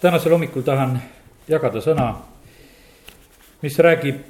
[0.00, 1.00] tänasel hommikul tahan
[1.48, 2.14] jagada sõna,
[3.62, 4.22] mis räägib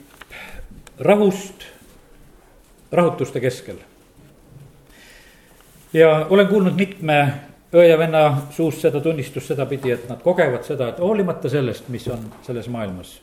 [0.99, 1.67] rahust
[2.93, 3.77] rahutuste keskel.
[5.93, 7.35] ja olen kuulnud mitme
[7.73, 12.09] õe ja venna suust seda tunnistust sedapidi, et nad kogevad seda, et hoolimata sellest, mis
[12.09, 13.21] on selles maailmas,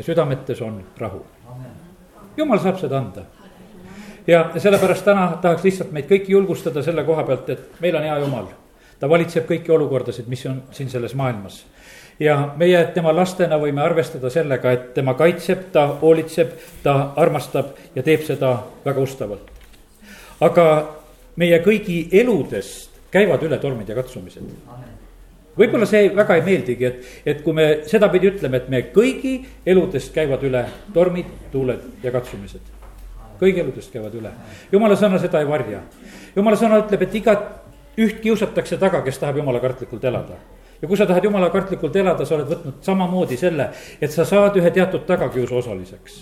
[0.00, 1.24] südametes on rahu.
[2.36, 3.24] jumal saab seda anda.
[4.26, 8.18] ja sellepärast täna tahaks lihtsalt meid kõiki julgustada selle koha pealt, et meil on hea
[8.18, 8.52] jumal.
[9.00, 11.64] Ta valitseb kõiki olukordasid, mis on siin selles maailmas
[12.20, 18.02] ja meie tema lastena võime arvestada sellega, et tema kaitseb, ta hoolitseb, ta armastab ja
[18.02, 19.50] teeb seda väga ustavalt.
[20.40, 20.66] aga
[21.36, 24.42] meie kõigi eludest käivad üle tormid ja katsumised.
[25.58, 29.34] võib-olla see väga ei meeldigi, et, et kui me sedapidi ütleme, et me kõigi
[29.66, 30.64] eludest käivad üle
[30.94, 32.72] tormid, tuuled ja katsumised.
[33.40, 34.30] kõigi eludest käivad üle,
[34.72, 35.82] jumala sõna seda ei varja.
[36.36, 37.63] jumala sõna ütleb, et igat
[37.98, 40.38] üht kiusatakse taga, kes tahab jumala kartlikult elada
[40.82, 43.70] ja kui sa tahad jumala kartlikult elada, sa oled võtnud samamoodi selle,
[44.02, 46.18] et sa saad ühe teatud tagakiusu osaliseks.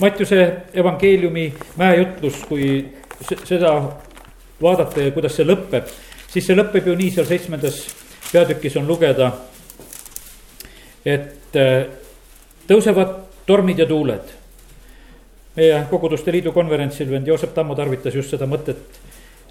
[0.00, 0.40] Mattiuse
[0.76, 1.46] evangeeliumi
[1.80, 2.66] mäejutlus, kui
[3.48, 3.72] seda
[4.60, 5.88] vaadata ja kuidas see lõpeb,
[6.28, 7.80] siis see lõpeb ju nii, seal seitsmendas
[8.30, 9.32] peatükis on lugeda,
[11.04, 11.86] et äh,
[12.68, 13.16] tõusevad
[13.48, 14.36] tormid ja tuuled.
[15.56, 19.00] meie Koguduste Liidu konverentsil vend Joosep Tammo tarvitas just seda mõtet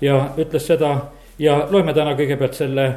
[0.01, 0.95] ja ütles seda
[1.39, 2.93] ja loeme täna kõigepealt selle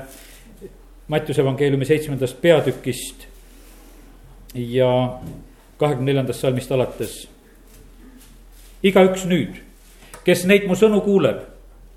[1.08, 3.26] Mattiuse evangeeliumi seitsmendast peatükist
[4.54, 5.18] ja
[5.76, 7.28] kahekümne neljandast salmist alates.
[8.82, 9.58] igaüks nüüd,
[10.24, 11.42] kes neid mu sõnu kuuleb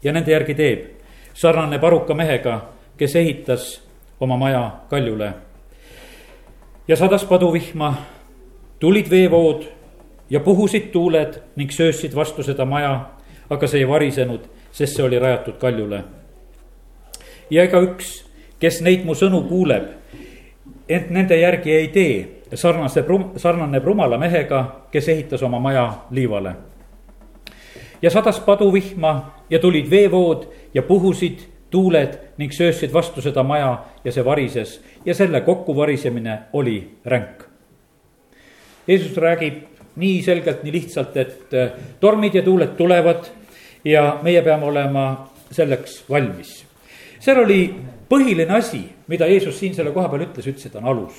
[0.03, 0.81] ja nende järgi teeb,
[1.34, 2.59] sarnaneb aruka mehega,
[2.97, 3.81] kes ehitas
[4.19, 5.34] oma maja kaljule.
[6.88, 7.95] ja sadas paduvihma,
[8.80, 9.64] tulid veevood
[10.30, 13.09] ja puhusid tuuled ning söösid vastu seda maja,
[13.50, 14.45] aga see ei varisenud,
[14.76, 16.04] sest see oli rajatud kaljule.
[17.50, 18.26] ja ega üks
[18.59, 19.90] kes neid mu sõnu kuuleb,
[20.90, 22.16] ent nende järgi ei tee,
[22.56, 23.09] sarnaseb,
[23.42, 24.62] sarnaneb rumala mehega,
[24.94, 26.56] kes ehitas oma maja liivale.
[28.02, 29.12] ja sadas paduvihma
[29.50, 31.40] ja tulid veevood ja puhusid
[31.72, 37.44] tuuled ning söösid vastu seda maja ja see varises ja selle kokkuvarisemine oli ränk.
[38.88, 39.64] Jeesus räägib
[39.96, 43.25] nii selgelt, nii lihtsalt, et äh, tormid ja tuuled tulevad
[43.85, 45.06] ja meie peame olema
[45.51, 46.66] selleks valmis.
[47.19, 47.59] seal oli
[48.09, 51.13] põhiline asi, mida Jeesus siin selle koha peal ütles, ütles, et on alus.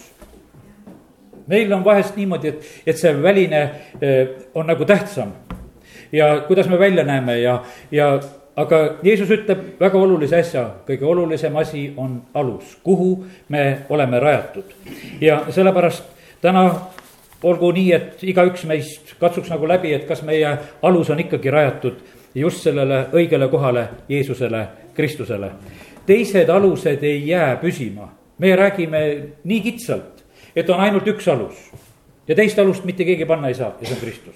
[1.47, 3.63] meil on vahest niimoodi, et, et see väline
[4.01, 5.33] eh, on nagu tähtsam.
[6.13, 8.21] ja kuidas me välja näeme ja, ja
[8.57, 14.75] aga Jeesus ütleb väga olulise asja, kõige olulisem asi on alus, kuhu me oleme rajatud.
[15.21, 16.05] ja sellepärast
[16.41, 16.71] täna
[17.43, 22.16] olgu nii, et igaüks meist katsuks nagu läbi, et kas meie alus on ikkagi rajatud
[22.37, 25.51] just sellele õigele kohale, Jeesusele, Kristusele
[26.07, 28.13] teised alused ei jää püsima.
[28.39, 28.99] me räägime
[29.45, 30.25] nii kitsalt,
[30.57, 31.57] et on ainult üks alus
[32.29, 34.35] ja teist alust mitte keegi panna ei saa ja see on Kristus.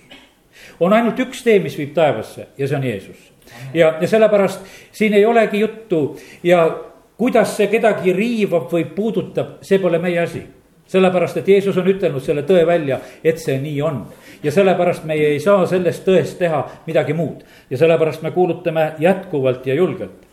[0.81, 3.33] on ainult üks tee, mis viib taevasse ja see on Jeesus.
[3.75, 4.61] ja, ja sellepärast
[4.93, 6.79] siin ei olegi juttu ja
[7.17, 10.43] kuidas see kedagi riivab või puudutab, see pole meie asi
[10.91, 14.01] sellepärast, et Jeesus on ütelnud selle tõe välja, et see nii on.
[14.43, 17.45] ja sellepärast meie ei saa sellest tõest teha midagi muud.
[17.71, 20.27] Ja sellepärast me kuulutame jätkuvalt ja julgelt.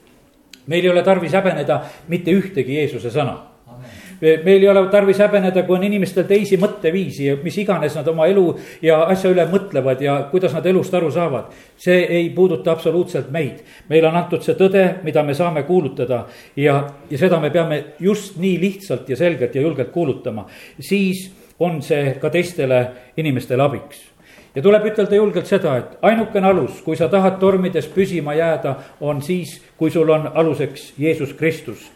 [0.67, 3.56] Meil ei ole tarvis häbeneda mitte ühtegi Jeesuse sõna
[4.21, 8.27] meil ei ole tarvis häbeneda, kui on inimestel teisi mõtteviisi ja mis iganes nad oma
[8.29, 8.45] elu
[8.81, 11.53] ja asja üle mõtlevad ja kuidas nad elust aru saavad.
[11.77, 13.63] see ei puuduta absoluutselt meid.
[13.89, 18.37] meile on antud see tõde, mida me saame kuulutada ja, ja seda me peame just
[18.37, 20.47] nii lihtsalt ja selgelt ja julgelt kuulutama.
[20.79, 24.17] siis on see ka teistele inimestele abiks
[24.57, 28.73] ja tuleb ütelda julgelt seda, et ainukene alus, kui sa tahad tormides püsima jääda,
[29.05, 31.91] on siis, kui sul on aluseks Jeesus Kristus.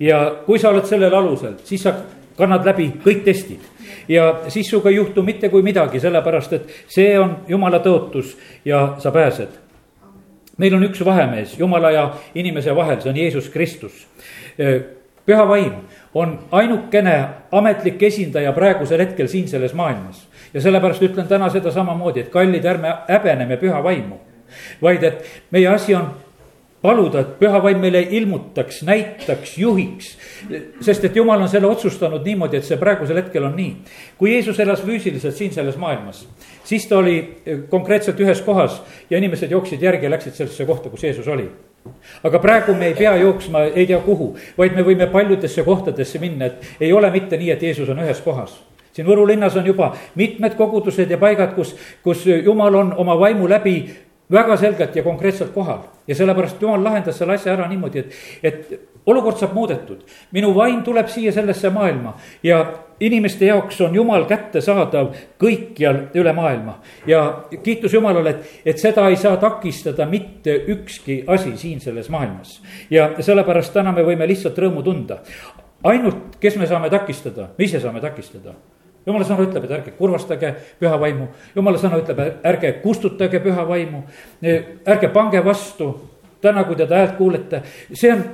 [0.00, 1.94] Ja kui sa oled sellel alusel, siis sa
[2.36, 3.60] kannad läbi kõik testid
[4.08, 8.34] ja siis sinuga ei juhtu mitte kui midagi, sellepärast et see on jumala tõotus
[8.64, 9.48] ja sa pääsed.
[10.58, 14.06] meil on üks vahemees jumala ja inimese vahel, see on Jeesus Kristus.
[15.26, 15.72] püha vaim
[16.14, 22.20] on ainukene ametlik esindaja praegusel hetkel siin selles maailmas ja sellepärast ütlen täna seda samamoodi,
[22.20, 24.16] et kallid, ärme häbeneme püha vaimu.
[24.82, 26.10] vaid et meie asi on
[26.84, 30.10] paluda, et püha vaim meile ilmutaks, näitaks, juhiks.
[30.84, 33.70] sest et jumal on selle otsustanud niimoodi, et see praegusel hetkel on nii.
[34.18, 36.26] kui Jeesus elas füüsiliselt siin selles maailmas,
[36.64, 37.16] siis ta oli
[37.70, 41.48] konkreetselt ühes kohas ja inimesed jooksid järgi ja läksid sellesse kohta, kus Jeesus oli
[42.24, 46.46] aga praegu me ei pea jooksma ei tea kuhu, vaid me võime paljudesse kohtadesse minna,
[46.46, 48.56] et ei ole mitte nii, et Jeesus on ühes kohas
[48.94, 53.48] siin Võru linnas on juba mitmed kogudused ja paigad, kus, kus jumal on oma vaimu
[53.50, 53.78] läbi
[54.32, 55.78] väga selgelt ja konkreetselt kohal.
[56.06, 58.12] ja sellepärast jumal lahendas selle asja ära niimoodi, et,
[58.42, 62.12] et olukord saab muudetud, minu vaim tuleb siia sellesse maailma
[62.42, 62.58] ja
[63.00, 66.78] inimeste jaoks on jumal kättesaadav kõikjal üle maailma.
[67.06, 72.60] ja kiitus Jumalale, et, et seda ei saa takistada mitte ükski asi siin selles maailmas.
[72.90, 75.18] ja sellepärast täna me võime lihtsalt rõõmu tunda.
[75.82, 78.54] ainult, kes me saame takistada, me ise saame takistada
[79.06, 84.04] jumala sõna ütleb, et ärge kurvastage püha vaimu, jumala sõna ütleb, ärge kustutage püha vaimu,
[84.42, 85.90] ärge pange vastu
[86.44, 87.62] täna, kui te ta häält kuulete,
[87.92, 88.24] see on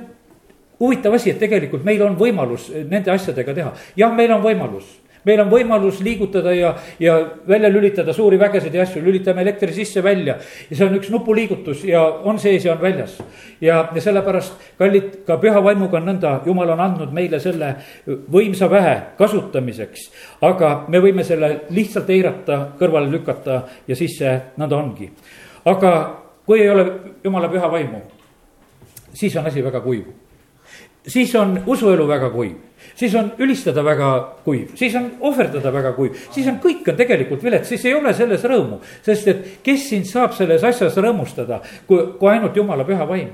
[0.81, 3.73] huvitav asi, et tegelikult meil on võimalus nende asjadega teha.
[3.99, 7.15] jah, meil on võimalus meil on võimalus liigutada ja, ja
[7.47, 10.37] välja lülitada suuri vägesid ja asju, lülitame elektri sisse-välja.
[10.69, 13.17] ja see on üks nupuliigutus ja on sees ja on väljas.
[13.61, 17.75] ja, ja sellepärast, kallid, ka püha vaimuga on nõnda, jumal on andnud meile selle
[18.07, 20.09] võimsa väe kasutamiseks.
[20.41, 25.11] aga me võime selle lihtsalt eirata, kõrvale lükata ja siis see nõnda ongi.
[25.65, 25.93] aga
[26.45, 26.87] kui ei ole
[27.23, 28.01] jumala püha vaimu,
[29.13, 30.09] siis on asi väga kuiv
[31.07, 32.55] siis on usuelu väga kuiv,
[32.95, 34.11] siis on ülistada väga
[34.45, 38.13] kuiv, siis on ohverdada väga kuiv, siis on kõik on tegelikult vilets, siis ei ole
[38.13, 38.81] selles rõõmu.
[39.05, 43.31] sest et kes sind saab selles asjas rõõmustada, kui, kui ainult jumala püha vaim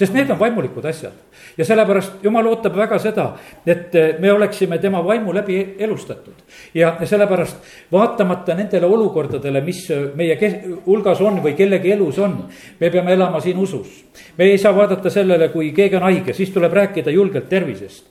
[0.00, 1.12] sest need on vaimulikud asjad.
[1.58, 3.26] ja sellepärast jumal ootab väga seda,
[3.66, 6.34] et me oleksime tema vaimu läbi elustatud.
[6.74, 7.56] ja sellepärast
[7.92, 10.38] vaatamata nendele olukordadele, mis meie
[10.86, 12.44] hulgas on või kellegi elus on,
[12.80, 14.04] me peame elama siin usus.
[14.38, 18.06] me ei saa vaadata sellele, kui keegi on haige, siis tuleb rääkida julgelt tervisest.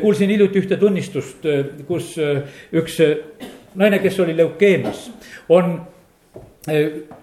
[0.00, 1.46] Kuulsin hiljuti ühte tunnistust,
[1.88, 2.12] kus
[2.76, 2.98] üks
[3.74, 5.06] naine, kes oli leukeemias,
[5.48, 5.78] on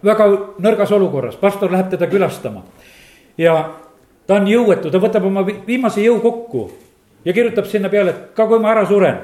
[0.03, 0.27] väga
[0.63, 2.63] nõrgas olukorras, pastor läheb teda külastama.
[3.37, 3.57] Ja
[4.27, 6.65] ta on jõuetu, ta võtab oma viimase jõu kokku
[7.25, 9.21] ja kirjutab sinna peale, et ka kui ma ära suren,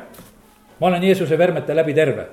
[0.80, 2.28] ma olen Jeesuse vermete läbi terve.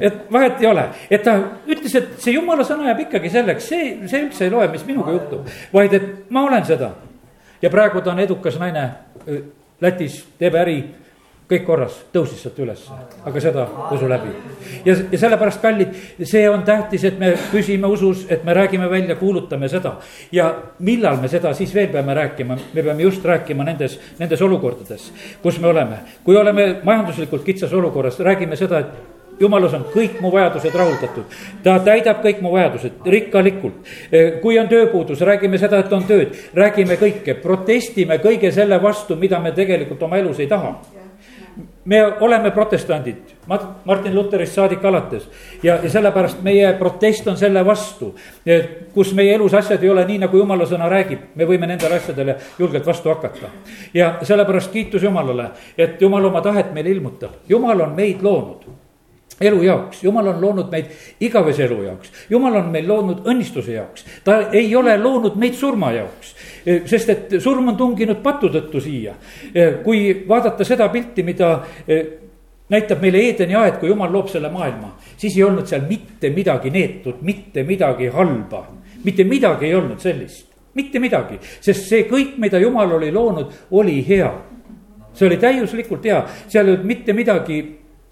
[0.00, 1.34] et vahet ei ole, et ta
[1.66, 5.12] ütles, et see jumala sõna jääb ikkagi selleks, see, see üldse ei loe, mis minuga
[5.12, 6.92] juhtub, vaid et ma olen seda.
[7.62, 8.90] ja praegu ta on edukas naine
[9.80, 10.78] Lätis, teeb äri
[11.48, 12.80] kõik korras, tõusis sealt üles,
[13.24, 13.64] aga seda
[13.94, 14.32] usu läbi.
[14.84, 15.94] ja, ja sellepärast, kallid,
[16.28, 19.96] see on tähtis, et me püsime usus, et me räägime välja, kuulutame seda.
[20.32, 25.12] ja millal me seda siis veel peame rääkima, me peame just rääkima nendes, nendes olukordades,
[25.42, 26.02] kus me oleme.
[26.24, 31.24] kui oleme majanduslikult kitsas olukorras, räägime seda, et jumalas on kõik mu vajadused rahuldatud.
[31.62, 33.74] ta täidab kõik mu vajadused rikkalikult.
[34.42, 39.40] kui on tööpuudus, räägime seda, et on tööd, räägime kõike, protestime kõige selle vastu, mida
[39.40, 40.76] me tegelikult oma elus ei taha
[41.84, 43.16] me oleme protestandid,
[43.84, 45.28] Martin Lutherist saadik alates
[45.62, 48.14] ja, ja sellepärast meie protest on selle vastu.
[48.94, 52.36] kus meie elus asjad ei ole nii, nagu jumala sõna räägib, me võime nendele asjadele
[52.58, 53.48] julgelt vastu hakata.
[53.94, 58.68] ja sellepärast kiitus Jumalale, et Jumal oma tahet meile ilmutab, Jumal on meid loonud
[59.40, 60.90] elu jaoks, jumal on loonud meid
[61.20, 65.92] igavese elu jaoks, jumal on meil loonud õnnistuse jaoks, ta ei ole loonud meid surma
[65.94, 66.34] jaoks.
[66.86, 69.14] sest et surm on tunginud patu tõttu siia.
[69.84, 71.52] kui vaadata seda pilti, mida
[72.68, 76.70] näitab meile Eedeni aed, kui jumal loob selle maailma, siis ei olnud seal mitte midagi
[76.70, 78.66] neetud, mitte midagi halba,
[79.04, 80.46] mitte midagi ei olnud sellist,
[80.76, 84.30] mitte midagi, sest see kõik, mida jumal oli loonud, oli hea.
[85.16, 87.62] See oli täiuslikult hea, seal ei olnud mitte midagi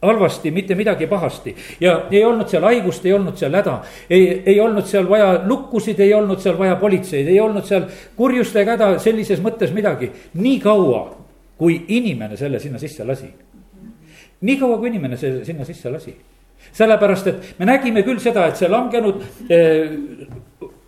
[0.03, 1.55] halvasti, mitte midagi pahasti.
[1.81, 3.81] ja ei olnud seal haigust, ei olnud seal häda.
[4.11, 8.57] ei, ei olnud seal vaja lukkusid, ei olnud seal vaja politseid, ei olnud seal kurjust
[8.57, 10.11] ega häda sellises mõttes midagi.
[10.35, 11.03] nii kaua,
[11.59, 13.31] kui inimene selle sinna sisse lasi.
[14.41, 16.17] nii kaua, kui inimene selle sinna sisse lasi.
[16.73, 19.97] sellepärast, et me nägime küll seda, et see langenud eh,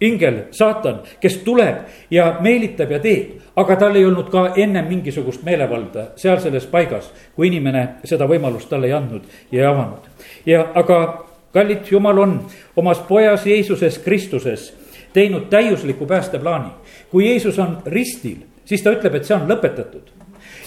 [0.00, 1.76] ingel, saatan, kes tuleb
[2.11, 3.38] ja meelitab ja teeb.
[3.57, 8.69] aga tal ei olnud ka ennem mingisugust meelevalda seal selles paigas, kui inimene seda võimalust
[8.71, 10.05] talle ei andnud ja ei avanud.
[10.47, 12.40] ja aga kallid jumal on
[12.76, 14.75] omas pojas Jeesuses Kristuses
[15.12, 16.71] teinud täiusliku päästeplaani.
[17.11, 20.12] kui Jeesus on ristil, siis ta ütleb, et see on lõpetatud.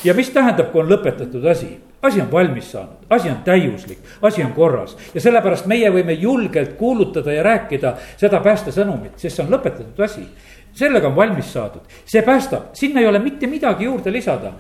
[0.04, 1.78] ja mis tähendab, kui on lõpetatud asi?
[2.02, 6.74] Asi on valmis saanud, asi on täiuslik, asi on korras ja sellepärast meie võime julgelt
[6.78, 10.26] kuulutada ja rääkida seda päästesõnumit, sest see on lõpetatud asi.
[10.74, 14.54] sellega on valmis saadud, see päästab, sinna ei ole mitte midagi juurde lisada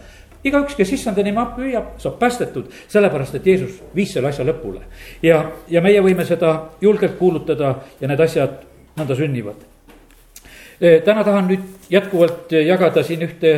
[0.43, 4.81] igaüks, kes issanda nime appi hüüab, saab päästetud, sellepärast et Jeesus viis selle asja lõpule.
[5.23, 8.61] ja, ja meie võime seda julgelt kuulutada ja need asjad
[8.97, 9.55] nõnda sünnivad.
[11.05, 13.53] täna tahan nüüd jätkuvalt jagada siin ühte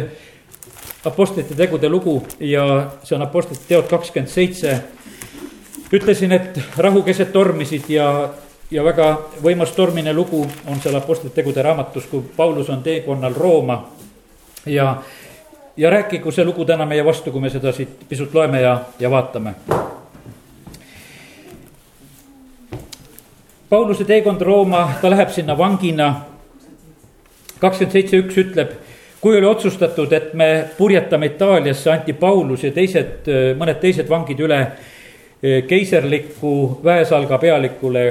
[1.05, 4.81] Apostlite tegude lugu ja see on Apostlite teod kakskümmend seitse.
[5.93, 8.29] ütlesin, et rahu keset tormisid ja,
[8.71, 9.09] ja väga
[9.43, 13.89] võimas tormine lugu on seal Apostlite tegude raamatus, kui Paulus on teekonnal Rooma.
[14.65, 15.03] ja,
[15.77, 19.11] ja rääkigu see lugu täna meie vastu, kui me seda siit pisut loeme ja, ja
[19.11, 19.53] vaatame.
[23.69, 26.25] Pauluse teekond Rooma, ta läheb sinna vangina.
[27.59, 28.82] kakskümmend seitse üks ütleb
[29.23, 34.57] kui oli otsustatud, et me purjetame Itaaliasse, anti Paulus ja teised, mõned teised vangid üle
[35.67, 38.03] keiserliku väesalga pealikule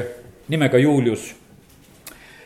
[0.48, 1.34] nimega Julius.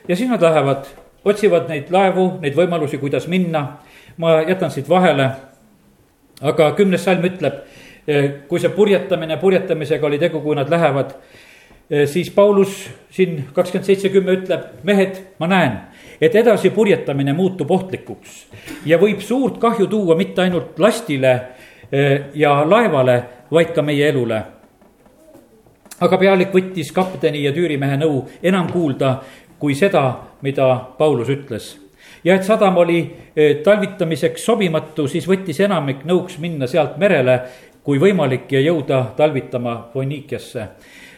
[0.08, 0.84] ja siis nad lähevad,
[1.24, 3.78] otsivad neid laevu, neid võimalusi, kuidas minna.
[4.16, 5.30] ma jätan siit vahele.
[6.40, 7.62] aga kümnes salm ütleb,
[8.48, 11.14] kui see purjetamine, purjetamisega oli tegu, kui nad lähevad
[11.86, 15.76] siis Paulus siin kakskümmend seitse kümme ütleb, mehed, ma näen,
[16.20, 18.40] et edasi purjetamine muutub ohtlikuks
[18.90, 21.32] ja võib suurt kahju tuua mitte ainult lastile
[22.34, 23.20] ja laevale,
[23.54, 24.40] vaid ka meie elule
[26.02, 29.16] aga pealik võttis kapteni ja tüürimehe nõu enam kuulda
[29.60, 30.04] kui seda,
[30.44, 31.76] mida Paulus ütles.
[32.24, 32.98] ja et sadam oli
[33.36, 37.40] eh, talvitamiseks sobimatu, siis võttis enamik nõuks minna sealt merele,
[37.82, 40.68] kui võimalik ja jõuda talvitama Foniikiasse.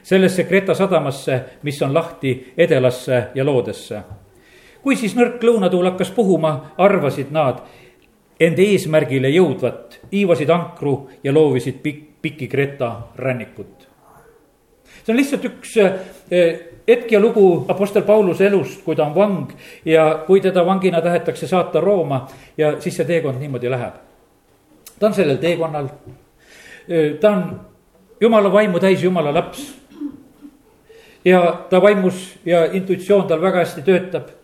[0.09, 4.01] Sellesse Kreta sadamasse, mis on lahti Edelasse ja Loodesse.
[4.83, 7.61] kui siis nõrk lõunatuul hakkas puhuma, arvasid nad
[8.41, 13.89] enda eesmärgile jõudvat, hiivasid ankru ja loovisid pikk, pikki Kreta rannikut
[15.09, 15.77] see on lihtsalt üks
[16.31, 19.53] eh, hetk ja lugu Apostel Pauluse elust, kui ta on vang
[19.85, 22.27] ja kui teda vangina tahetakse saata Rooma
[22.59, 23.95] ja siis see teekond niimoodi läheb.
[24.99, 25.89] ta on sellel teekonnal,
[26.89, 27.61] eh, ta on
[28.21, 29.78] jumala vaimu täis jumala laps.
[31.29, 34.35] Ja ta vaimus ja intuitsioon tal väga hästi töötab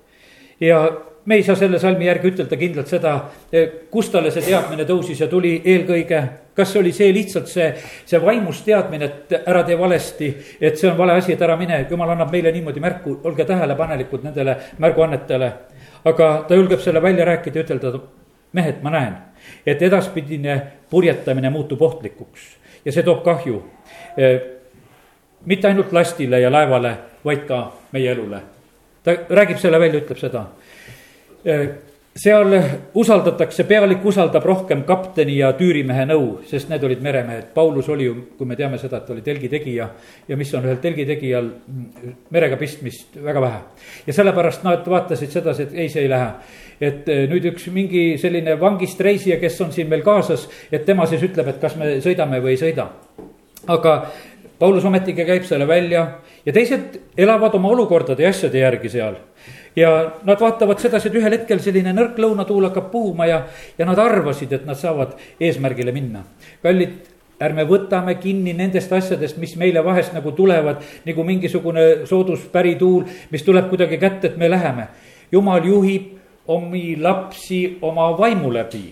[0.60, 0.84] ja
[1.24, 3.12] me ei saa selle salmi järgi ütelda kindlalt seda,
[3.90, 6.22] kust talle see teadmine tõusis ja tuli eelkõige.
[6.54, 7.72] kas oli see lihtsalt see,
[8.06, 10.28] see vaimus teadmine, et ära tee valesti,
[10.60, 14.22] et see on vale asi, et ära mine, jumal annab meile niimoodi märku, olge tähelepanelikud
[14.22, 15.52] nendele märguannetele.
[16.04, 17.98] aga ta julgeb selle välja rääkida ja ütelda,
[18.52, 19.14] mehed, ma näen,
[19.66, 20.60] et edaspidine
[20.90, 22.40] purjetamine muutub ohtlikuks
[22.84, 23.62] ja see toob kahju.
[25.46, 28.40] Mitte ainult lastile ja laevale, vaid ka meie elule.
[29.04, 30.46] ta räägib selle välja, ütleb seda
[31.46, 31.68] Äh,
[32.16, 32.54] seal
[32.94, 37.50] usaldatakse, pealik usaldab rohkem kapteni ja tüürimehe nõu, sest need olid meremehed.
[37.56, 39.88] Paulus oli ju, kui me teame seda, et oli telgitegija
[40.28, 41.50] ja mis on ühel telgitegijal
[42.32, 43.60] merega pistmist väga vähe.
[44.06, 46.30] ja sellepärast nad vaatasid sedasi, et ei, see ei lähe.
[46.80, 51.04] et äh, nüüd üks mingi selline vangist reisija, kes on siin meil kaasas, et tema
[51.06, 52.88] siis ütleb, et kas me sõidame või ei sõida.
[53.66, 53.98] aga
[54.64, 56.06] Paulus ometigi käib selle välja
[56.46, 59.18] ja teised elavad oma olukordade ja asjade järgi seal
[59.76, 59.90] ja
[60.24, 63.42] nad vaatavad sedasi, et ühel hetkel selline nõrk lõunatuul hakkab puhuma ja,
[63.76, 66.24] ja nad arvasid, et nad saavad eesmärgile minna.
[66.62, 66.96] kallid,
[67.44, 73.04] ärme võtame kinni nendest asjadest, mis meile vahest nagu tulevad, nagu mingisugune soodus pärituul,
[73.34, 74.88] mis tuleb kuidagi kätte, et me läheme.
[75.32, 76.12] jumal juhib
[76.46, 78.86] omi lapsi oma vaimu läbi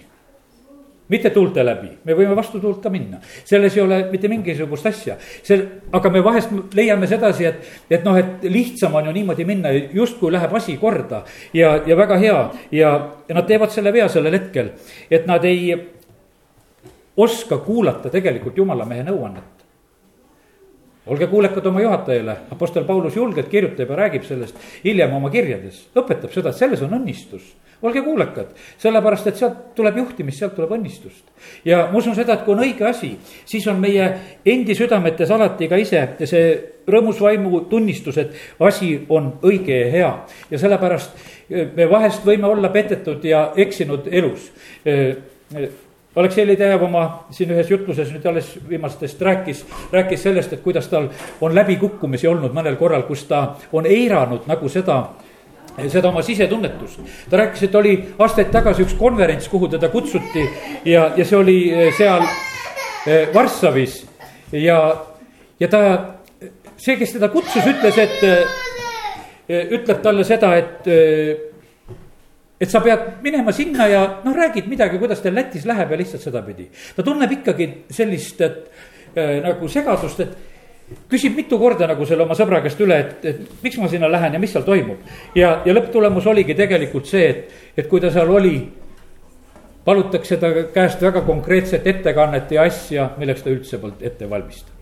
[1.12, 5.16] mitte tuulte läbi, me võime vastu tuult ka minna, selles ei ole mitte mingisugust asja.
[5.20, 5.60] see,
[5.92, 10.32] aga me vahest leiame sedasi, et, et noh, et lihtsam on ju niimoodi minna, justkui
[10.32, 11.22] läheb asi korda
[11.54, 12.38] ja, ja väga hea.
[12.72, 12.92] Ja,
[13.28, 14.72] ja nad teevad selle vea sellel hetkel,
[15.10, 15.74] et nad ei
[17.16, 19.50] oska kuulata tegelikult jumala mehe nõuannet.
[21.06, 26.30] Olge kuulekad oma juhatajale, Apostel Paulus julgelt kirjutab ja räägib sellest hiljem oma kirjades, õpetab
[26.30, 27.48] seda, et selles on õnnistus.
[27.82, 31.24] Olge kuulekad, sellepärast et sealt tuleb juhtimist, sealt tuleb õnnistust.
[31.64, 33.12] ja ma usun seda, et kui on õige asi,
[33.44, 34.08] siis on meie
[34.46, 36.52] endi südametes alati ka ise see
[36.88, 40.12] rõõmus vaimu tunnistus, et asi on õige ja hea.
[40.50, 41.30] ja sellepärast
[41.76, 44.50] me vahest võime olla petetud ja eksinud elus
[46.16, 49.62] Aleksei Ledejev oma siin ühes jutluses nüüd alles viimastest rääkis,
[49.92, 51.06] rääkis sellest, et kuidas tal
[51.40, 54.98] on läbikukkumisi olnud mõnel korral, kus ta on eiranud nagu seda
[55.88, 57.00] seda oma sisetunnetust.
[57.30, 60.44] ta rääkis, et oli aastaid tagasi üks konverents, kuhu teda kutsuti
[60.84, 62.24] ja, ja see oli eh, seal
[63.06, 64.02] eh, Varssavis
[64.52, 64.78] ja,
[65.60, 65.80] ja ta,
[66.76, 70.86] see, kes teda kutsus, ütles, et eh, ütleb talle seda, et
[72.62, 76.22] et sa pead minema sinna ja noh, räägid midagi, kuidas teil Lätis läheb ja lihtsalt
[76.22, 76.68] sedapidi.
[76.96, 78.70] ta tunneb ikkagi sellist, et
[79.42, 80.51] nagu segadust, et
[81.10, 84.36] küsib mitu korda nagu selle oma sõbra käest üle, et, et miks ma sinna lähen
[84.36, 85.00] ja mis seal toimub.
[85.38, 88.56] ja, ja lõpptulemus oligi tegelikult see, et, et kui ta seal oli,
[89.84, 94.80] palutakse ta käest väga konkreetset ettekannet ja asja, milleks ta üldse polnud ette valmistanud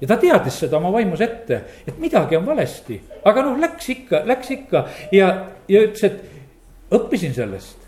[0.00, 4.20] ja ta teadis seda oma vaimus ette, et midagi on valesti, aga noh, läks ikka,
[4.28, 4.84] läks ikka.
[5.14, 5.30] Ja,
[5.70, 7.83] ja ütles, et õppisin sellest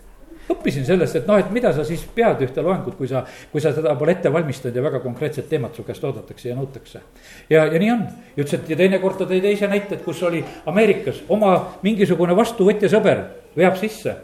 [0.52, 3.72] õppisin sellest, et noh, et mida sa siis pead ühte loengut, kui sa, kui sa
[3.76, 7.02] seda pole ette valmistanud ja väga konkreetset teemat su käest oodatakse ja nõutakse.
[7.50, 10.44] ja, ja nii on, ütles, et ja teinekord ta tõi teise näite, et kus oli
[10.66, 13.26] Ameerikas oma mingisugune vastuvõtja sõber
[13.56, 14.16] veab sisse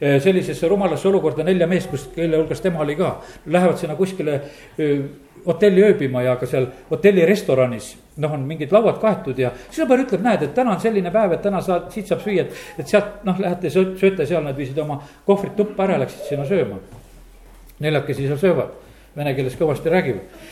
[0.00, 3.18] sellisesse rumalasse olukorda nelja meest, kus, kelle hulgas tema oli ka.
[3.52, 4.38] Lähevad sinna kuskile
[5.46, 10.22] hotelli ööbima ja ka seal hotelli restoranis noh, on mingid lauad kaetud ja sõber ütleb,
[10.24, 13.24] näed, et täna on selline päev, et täna saad, siit saab süüa, et, et sealt
[13.26, 16.80] noh, lähete sööte seal, nad viisid oma kohvrid tuppa ära, läksid sinna sööma.
[17.80, 18.74] neljakesi seal söövad,
[19.16, 20.42] vene keeles kõvasti räägivad.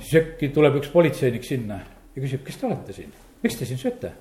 [0.00, 1.80] siis äkki tuleb üks politseinik sinna
[2.16, 3.12] ja küsib, kes te olete siin,
[3.42, 4.12] miks te siin sööte?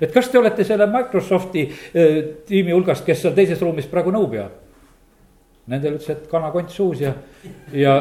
[0.00, 4.26] et kas te olete selle Microsofti äh, tiimi hulgast, kes seal teises ruumis praegu nõu
[4.30, 4.69] peab?
[5.70, 7.12] Nendel ütles, et kanakont suus ja,
[7.76, 7.94] ja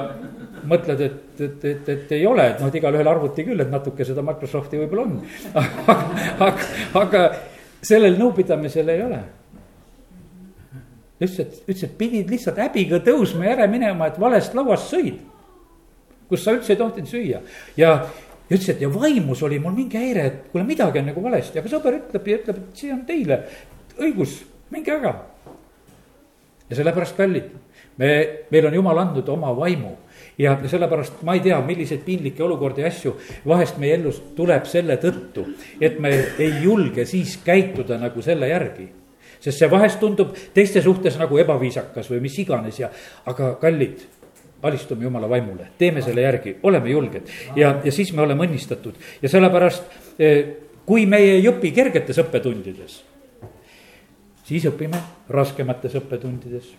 [0.70, 4.08] mõtled, et, et, et, et ei ole, et noh, et igalühel arvuti küll, et natuke
[4.08, 5.20] seda Microsofti võib-olla on.
[6.48, 6.70] aga,
[7.04, 7.26] aga
[7.86, 9.20] sellel nõupidamisel ei ole.
[11.20, 15.22] ütles, et, ütles, et pidid lihtsalt häbiga tõusma ära minema, et valest lauast sõid.
[16.30, 17.40] kus sa üldse ei tohtinud süüa
[17.78, 17.94] ja
[18.50, 21.60] ja ütles, et ja vaimus oli mul mingi häire, et kuule, midagi on nagu valesti,
[21.62, 23.44] aga sõber ütleb ja ütleb, et see on teile
[24.00, 24.40] õigus,
[24.74, 25.14] minge aga
[26.70, 27.50] ja sellepärast kallid,
[27.98, 28.12] me,
[28.52, 29.96] meil on jumal andnud oma vaimu.
[30.40, 33.16] Ja sellepärast ma ei tea, milliseid piinlikke olukordi ja asju
[33.48, 35.44] vahest meie ellus tuleb selle tõttu,
[35.82, 38.90] et me ei julge siis käituda nagu selle järgi.
[39.40, 42.90] sest see vahest tundub teiste suhtes nagu ebaviisakas või mis iganes ja,
[43.26, 44.02] aga kallid
[44.64, 47.30] alistume jumala vaimule, teeme selle järgi, oleme julged.
[47.56, 48.96] Ja, ja siis me oleme õnnistatud.
[49.22, 53.00] Ja sellepärast eh, kui meie ei õpi kergetes õppetundides
[54.50, 56.70] siis õpime raskemates õppetundides.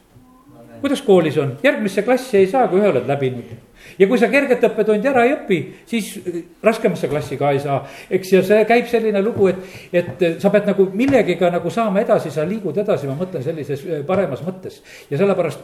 [0.81, 3.51] kuidas koolis on, järgmisse klassi ei saa, kui ühe oled läbinud.
[3.99, 7.85] ja kui sa kerget õppetundi ära ei õpi, siis äh, raskemasse klassi ka ei saa.
[8.11, 9.63] eks ja see käib selline lugu, et,
[9.93, 13.85] et äh, sa pead nagu millegiga nagu saama edasi, sa liigud edasi, ma mõtlen sellises
[13.87, 14.83] äh, paremas mõttes.
[15.11, 15.61] ja sellepärast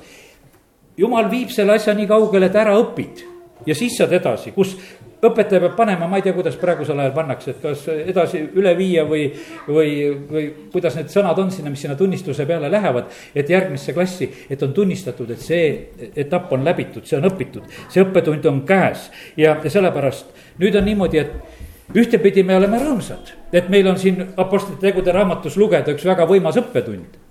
[0.97, 3.36] jumal viib selle asja nii kaugele, et ära õpid
[3.67, 4.77] ja siis saad edasi, kus
[5.25, 9.07] õpetaja peab panema, ma ei tea, kuidas praegusel ajal pannakse, et kas edasi üle viia
[9.09, 9.27] või,
[9.69, 9.91] või,
[10.31, 13.11] või kuidas need sõnad on sinna, mis sinna tunnistuse peale lähevad.
[13.35, 18.03] et järgmisse klassi, et on tunnistatud, et see etapp on läbitud, see on õpitud, see
[18.05, 23.71] õppetund on käes ja, ja sellepärast nüüd on niimoodi, et ühtepidi me oleme rõõmsad, et
[23.73, 27.23] meil on siin Apostlite tegude raamatus lugeda üks väga võimas õppetund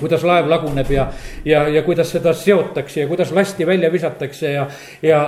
[0.00, 1.06] kuidas laev laguneb ja,
[1.44, 4.66] ja, ja kuidas seda seotakse ja kuidas lasti välja visatakse ja,
[5.02, 5.20] ja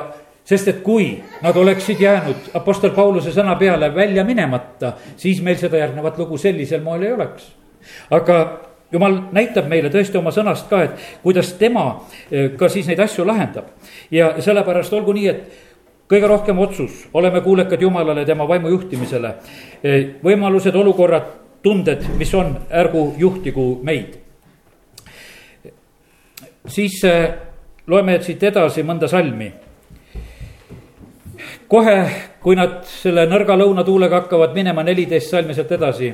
[0.44, 5.78] sest et kui nad oleksid jäänud Apostel Pauluse sõna peale välja minemata, siis meil seda
[5.78, 7.52] järgnevat lugu sellisel moel ei oleks.
[8.10, 8.38] aga
[8.92, 11.86] jumal näitab meile tõesti oma sõnast ka, et kuidas tema
[12.30, 13.70] eh, ka siis neid asju lahendab.
[14.10, 15.60] ja sellepärast olgu nii, et
[16.10, 19.34] kõige rohkem otsus, oleme kuulekad Jumalale, tema vaimu juhtimisele.
[19.82, 21.30] Eh, võimalused, olukorrad,
[21.62, 24.18] tunded, mis on, ärgu juhtigu meid.
[26.66, 27.34] siis eh,
[27.86, 29.52] loeme siit edasi mõnda salmi
[31.72, 31.96] kohe,
[32.42, 36.12] kui nad selle nõrga lõunatuulega hakkavad minema neliteist salmi sealt edasi.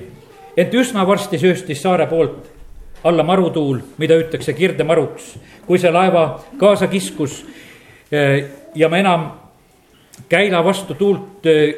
[0.57, 2.47] ent üsna varsti sööstis saare poolt
[3.05, 5.39] alla marutuul, mida hüütakse kirdemaruks.
[5.67, 7.45] kui see laeva kaasa kiskus
[8.13, 8.45] eh,
[8.75, 9.31] ja me enam
[10.29, 11.75] käila vastu tuult eh,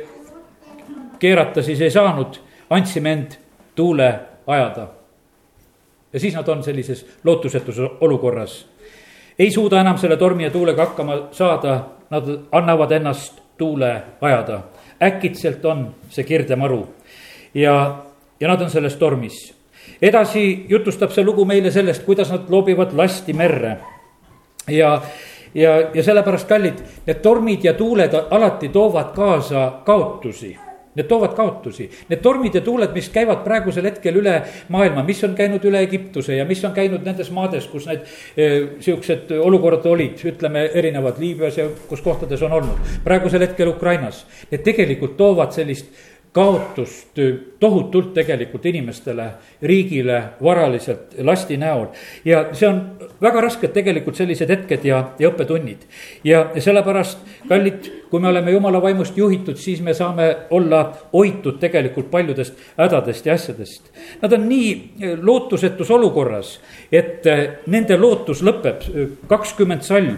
[1.19, 2.37] keerata siis ei saanud,
[2.71, 3.33] andsime end
[3.75, 4.15] tuule
[4.47, 4.89] ajada.
[6.13, 8.67] ja siis nad on sellises lootusetus olukorras.
[9.39, 14.63] ei suuda enam selle tormi ja tuulega hakkama saada, nad annavad ennast tuule ajada.
[15.03, 16.83] äkitselt on see kirdemaru
[17.55, 18.05] ja,
[18.41, 19.55] ja nad on selles tormis.
[20.03, 23.77] edasi jutustab see lugu meile sellest, kuidas nad loobivad lasti merre.
[24.69, 25.03] ja,
[25.55, 30.57] ja, ja sellepärast, kallid, need tormid ja tuuled alati toovad kaasa kaotusi
[30.99, 34.33] Need toovad kaotusi, need tormid ja tuuled, mis käivad praegusel hetkel üle
[34.75, 38.03] maailma, mis on käinud üle Egiptuse ja mis on käinud nendes maades, kus need
[38.35, 42.95] eh, siuksed olukorrad olid, ütleme erinevad Liibüas ja kus kohtades on olnud.
[43.05, 45.95] praegusel hetkel Ukrainas, need tegelikult toovad sellist
[46.33, 47.19] kaotust
[47.61, 49.27] tohutult tegelikult inimestele,
[49.63, 51.87] riigile, varaliselt, lasti näol.
[52.25, 52.81] ja see on
[53.23, 55.83] väga rasked tegelikult sellised hetked ja, ja õppetunnid.
[56.25, 62.11] ja sellepärast, kallid, kui me oleme jumala vaimust juhitud, siis me saame olla hoitud tegelikult
[62.11, 63.91] paljudest hädadest ja asjadest.
[64.23, 66.61] Nad on nii lootusetus olukorras,
[66.93, 67.27] et
[67.67, 68.87] nende lootus lõpeb,
[69.29, 70.17] kakskümmend salm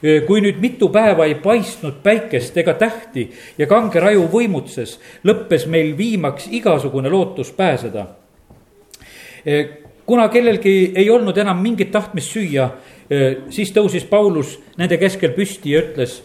[0.00, 5.96] kui nüüd mitu päeva ei paistnud päikest ega tähti ja kange raju võimutses, lõppes meil
[5.98, 8.06] viimaks igasugune lootus pääseda.
[10.06, 12.70] kuna kellelgi ei olnud enam mingit tahtmist süüa,
[13.50, 16.22] siis tõusis Paulus nende keskel püsti ja ütles.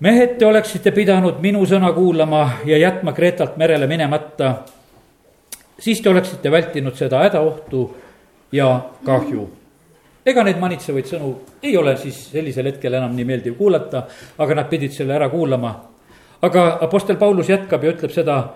[0.00, 4.54] mehed, te oleksite pidanud minu sõna kuulama ja jätma Kreetalt merele minemata.
[5.78, 7.96] siis te oleksite vältinud seda hädaohtu
[8.52, 9.59] ja kahju
[10.30, 11.30] ega neid manitsevaid sõnu
[11.62, 14.04] ei ole siis sellisel hetkel enam nii meeldiv kuulata,
[14.38, 15.74] aga nad pidid selle ära kuulama.
[16.42, 18.54] aga Apostel Paulus jätkab ja ütleb seda.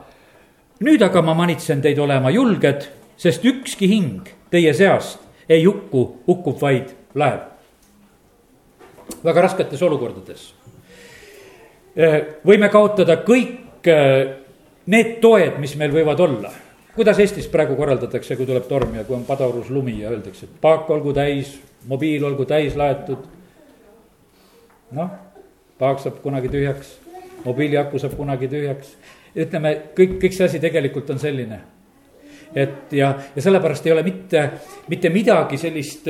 [0.81, 6.61] nüüd aga ma manitsen teid olema julged, sest ükski hing teie seast ei hukku, hukkub
[6.61, 7.41] vaid laev.
[9.25, 10.55] väga rasketes olukordades.
[12.45, 13.89] võime kaotada kõik
[14.87, 16.64] need toed, mis meil võivad olla
[16.97, 20.61] kuidas Eestis praegu korraldatakse, kui tuleb torm ja kui on padaurus lumi ja öeldakse, et
[20.61, 21.57] paak olgu täis,
[21.91, 23.27] mobiil olgu täis laetud.
[24.95, 25.11] noh,
[25.79, 26.97] paak saab kunagi tühjaks,
[27.45, 28.97] mobiiliaku saab kunagi tühjaks.
[29.35, 31.61] ütleme, kõik, kõik see asi tegelikult on selline.
[32.55, 34.51] et ja, ja sellepärast ei ole mitte,
[34.89, 36.09] mitte midagi sellist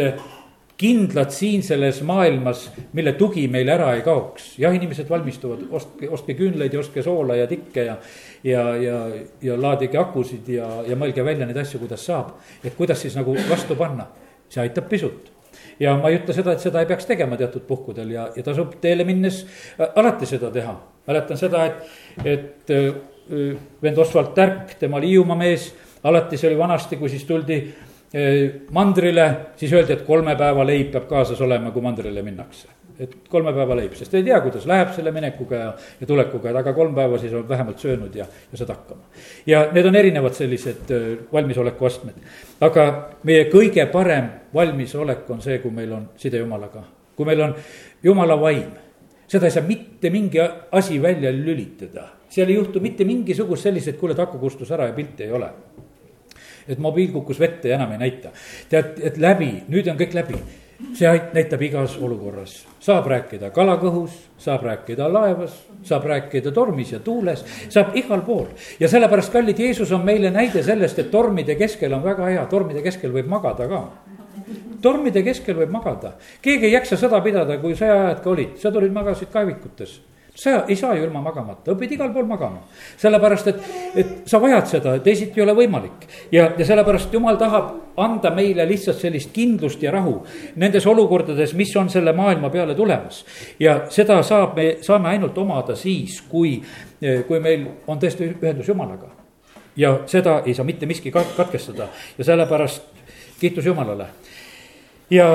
[0.76, 4.58] kindlad siin selles maailmas, mille tugi meil ära ei kaoks.
[4.58, 7.96] jah, inimesed valmistuvad, ostke, ostke küünlaid ja ostke soola ja tikke ja,
[8.44, 8.98] ja, ja,
[9.42, 12.34] ja laadige akusid ja, ja mõelge välja neid asju, kuidas saab.
[12.64, 14.08] et kuidas siis nagu vastu panna,
[14.48, 15.32] see aitab pisut
[15.80, 18.76] ja ma ei ütle seda, et seda ei peaks tegema teatud puhkudel ja, ja tasub
[18.80, 20.76] teele minnes äh, alati seda teha.
[21.06, 22.92] mäletan seda, et, et äh,
[23.82, 25.72] vend Oswald Tärk, tema oli Hiiumaa mees,
[26.04, 27.64] alati see oli vanasti, kui siis tuldi
[28.70, 29.24] mandrile,
[29.58, 32.68] siis öeldi, et kolme päeva leib peab kaasas olema, kui mandrile minnakse.
[32.98, 36.58] Et kolme päeva leib, sest ei tea, kuidas läheb selle minekuga ja, ja tulekuga, et
[36.60, 39.02] aga kolm päeva siis on vähemalt söönud ja, ja saad hakkama.
[39.46, 40.94] ja need on erinevad sellised
[41.32, 42.22] valmisoleku astmed.
[42.60, 42.86] aga
[43.26, 46.84] meie kõige parem valmisolek on see, kui meil on side jumalaga,
[47.16, 47.56] kui meil on
[48.02, 48.70] jumala vaim
[49.26, 53.98] seda ei saa mitte mingi asi välja lülitada, seal ei juhtu mitte mingisugust sellist, et
[53.98, 55.50] kuule, et aku kustus ära ja pilti ei ole
[56.68, 58.30] et mobiil kukkus vette ja enam ei näita.
[58.68, 60.38] tead, et läbi, nüüd on kõik läbi
[60.94, 65.56] see näitab igas olukorras, saab rääkida kalakõhus, saab rääkida laevas,
[65.86, 68.46] saab rääkida tormis ja tuules, saab igal pool.
[68.80, 72.82] ja sellepärast, kallid, Jeesus on meile näide sellest, et tormide keskel on väga hea, tormide
[72.82, 73.84] keskel võib magada ka.
[74.82, 79.30] Tormide keskel võib magada, keegi ei jaksa sõda pidada, kui sõjaajad ka olid, sõdurid magasid
[79.32, 80.00] kaevikutes
[80.34, 82.64] sa ei saa ju ilma magamata, õpid igal pool magama.
[82.98, 86.06] sellepärast, et, et sa vajad seda, teisiti ei ole võimalik.
[86.32, 90.16] ja, ja sellepärast jumal tahab anda meile lihtsalt sellist kindlust ja rahu
[90.56, 93.24] nendes olukordades, mis on selle maailma peale tulemas.
[93.60, 96.56] ja seda saab, me saame ainult omada siis, kui,
[97.28, 99.12] kui meil on tõesti ühendus Jumalaga.
[99.76, 102.82] ja seda ei saa mitte miski katkestada ja sellepärast
[103.40, 104.06] kiitus Jumalale.
[105.10, 105.30] ja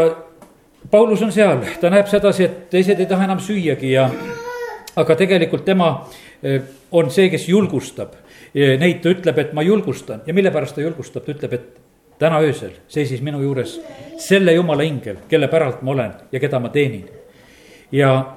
[0.91, 4.09] Paulus on seal, ta näeb sedasi, et teised ei taha enam süüagi ja
[4.99, 5.91] aga tegelikult tema
[6.43, 8.17] eh, on see, kes julgustab
[8.53, 12.41] neid, ta ütleb, et ma julgustan ja mille pärast ta julgustab, ta ütleb, et täna
[12.43, 13.77] öösel seisis minu juures
[14.19, 17.07] selle jumala ingel, kelle päralt ma olen ja keda ma teenin.
[17.91, 18.35] ja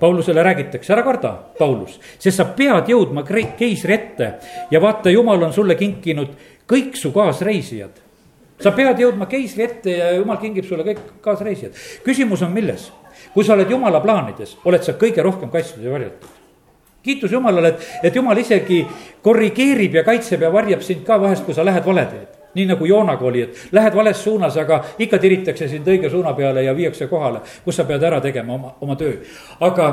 [0.00, 4.30] Paulusele räägitakse, ära karda, Paulus, sest sa pead jõudma keisri ette
[4.70, 6.32] ja vaata, jumal on sulle kinkinud
[6.66, 8.02] kõik su kaasreisijad.
[8.58, 11.72] sa pead jõudma keisri ette ja jumal kingib sulle kõik kaasreisijad.
[12.04, 12.90] küsimus on milles?
[13.34, 16.30] Kui sa oled jumala plaanides, oled sa kõige rohkem kaitstud ja varjatud.
[17.02, 18.86] kiitus Jumalale, et, et Jumal isegi
[19.22, 22.86] korrigeerib ja kaitseb ja varjab sind ka vahest, kui sa lähed vale teed nii nagu
[22.86, 27.08] Joonaga oli, et lähed vales suunas, aga ikka tiritakse sind õige suuna peale ja viiakse
[27.10, 29.16] kohale, kus sa pead ära tegema oma, oma töö.
[29.60, 29.88] aga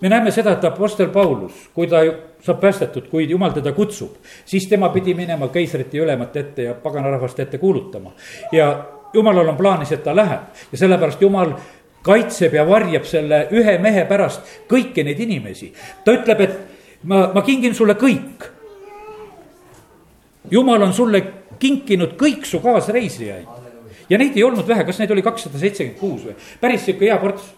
[0.00, 2.02] me näeme seda, et Apostel Paulus, kui ta
[2.42, 6.74] saab päästetud, kui jumal teda kutsub, siis tema pidi minema keisrite ja ülemate ette ja
[6.74, 8.12] paganarahvaste ette kuulutama.
[8.52, 10.40] ja jumalal on plaanis, et ta läheb
[10.72, 11.54] ja sellepärast jumal
[12.02, 15.72] kaitseb ja varjab selle ühe mehe pärast kõiki neid inimesi.
[16.04, 16.58] ta ütleb, et
[17.04, 18.50] ma, ma kingin sulle kõik.
[20.50, 21.22] jumal on sulle
[21.58, 23.46] kinkinud kõik su kaasreisijaid.
[24.10, 27.18] ja neid ei olnud vähe, kas neid oli kakssada seitsekümmend kuus või, päris sihuke hea
[27.18, 27.52] ports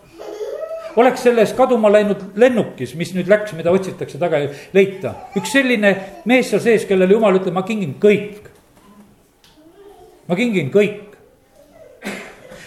[0.96, 5.14] oleks selles kaduma läinud lennukis, mis nüüd läks, mida otsitakse taga ei leita.
[5.36, 8.52] üks selline mees seal sees, kellele jumal ütleb, ma kingin kõik.
[10.28, 11.13] ma kingin kõik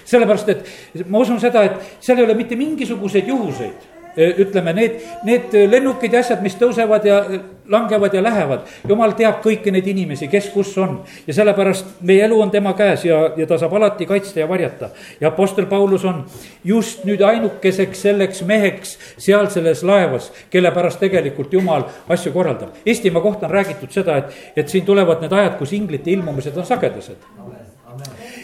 [0.08, 5.54] sellepärast, et ma usun seda, et seal ei ole mitte mingisuguseid juhuseid ütleme, need, need
[5.70, 7.20] lennukid ja asjad, mis tõusevad ja
[7.70, 8.65] langevad ja lähevad.
[8.89, 13.06] jumal teab kõiki neid inimesi, kes kus on ja sellepärast meie elu on tema käes
[13.06, 14.89] ja, ja ta saab alati kaitsta ja varjata.
[15.22, 16.26] ja Apostel Paulus on
[16.63, 22.74] just nüüd ainukeseks selleks meheks seal selles laevas, kelle pärast tegelikult jumal asju korraldab.
[22.86, 26.65] Eestimaa kohta on räägitud seda, et, et siin tulevad need ajad, kus inglite ilmumised on
[26.65, 27.57] sagedased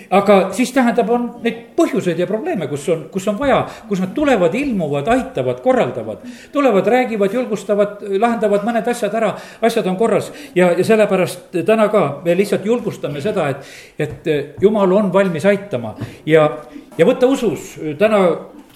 [0.10, 4.14] aga siis tähendab, on neid põhjuseid ja probleeme, kus on, kus on vaja, kus nad
[4.16, 6.26] tulevad, ilmuvad, aitavad, korraldavad.
[6.52, 10.32] tulevad, räägivad, julgustavad, lahendavad mõned asjad ära, asjad on korras.
[10.56, 13.66] Ja, ja sellepärast täna ka me lihtsalt julgustame seda, et,
[14.00, 15.96] et jumal on valmis aitama.
[16.26, 16.50] Ja,
[16.98, 18.24] ja võtta usus täna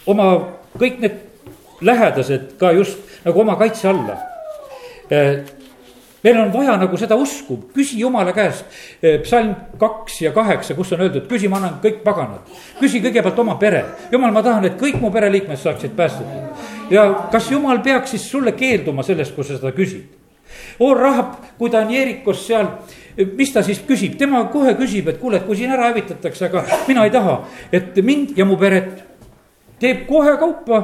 [0.06, 0.32] oma
[0.78, 1.24] kõik need
[1.82, 4.18] lähedased ka just nagu oma kaitse alla
[6.24, 8.66] meil on vaja nagu seda usku, küsi jumala käest.
[9.02, 12.46] Eh, psalm kaks ja kaheksa, kus on öeldud, küsi, ma annan kõik paganad.
[12.80, 16.68] küsi kõigepealt oma pere, jumal, ma tahan, et kõik mu pereliikmed saaksid päästetud.
[16.90, 20.06] ja kas jumal peaks siis sulle keelduma sellest, kui sa seda küsid?
[20.80, 22.68] oo rahab, kui ta on Jeerikos seal
[23.38, 26.64] mis ta siis küsib, tema kohe küsib, et kuule, et kui siin ära hävitatakse, aga
[26.88, 27.40] mina ei taha,
[27.74, 29.02] et mind ja mu peret
[29.82, 30.82] teeb kohe kaupa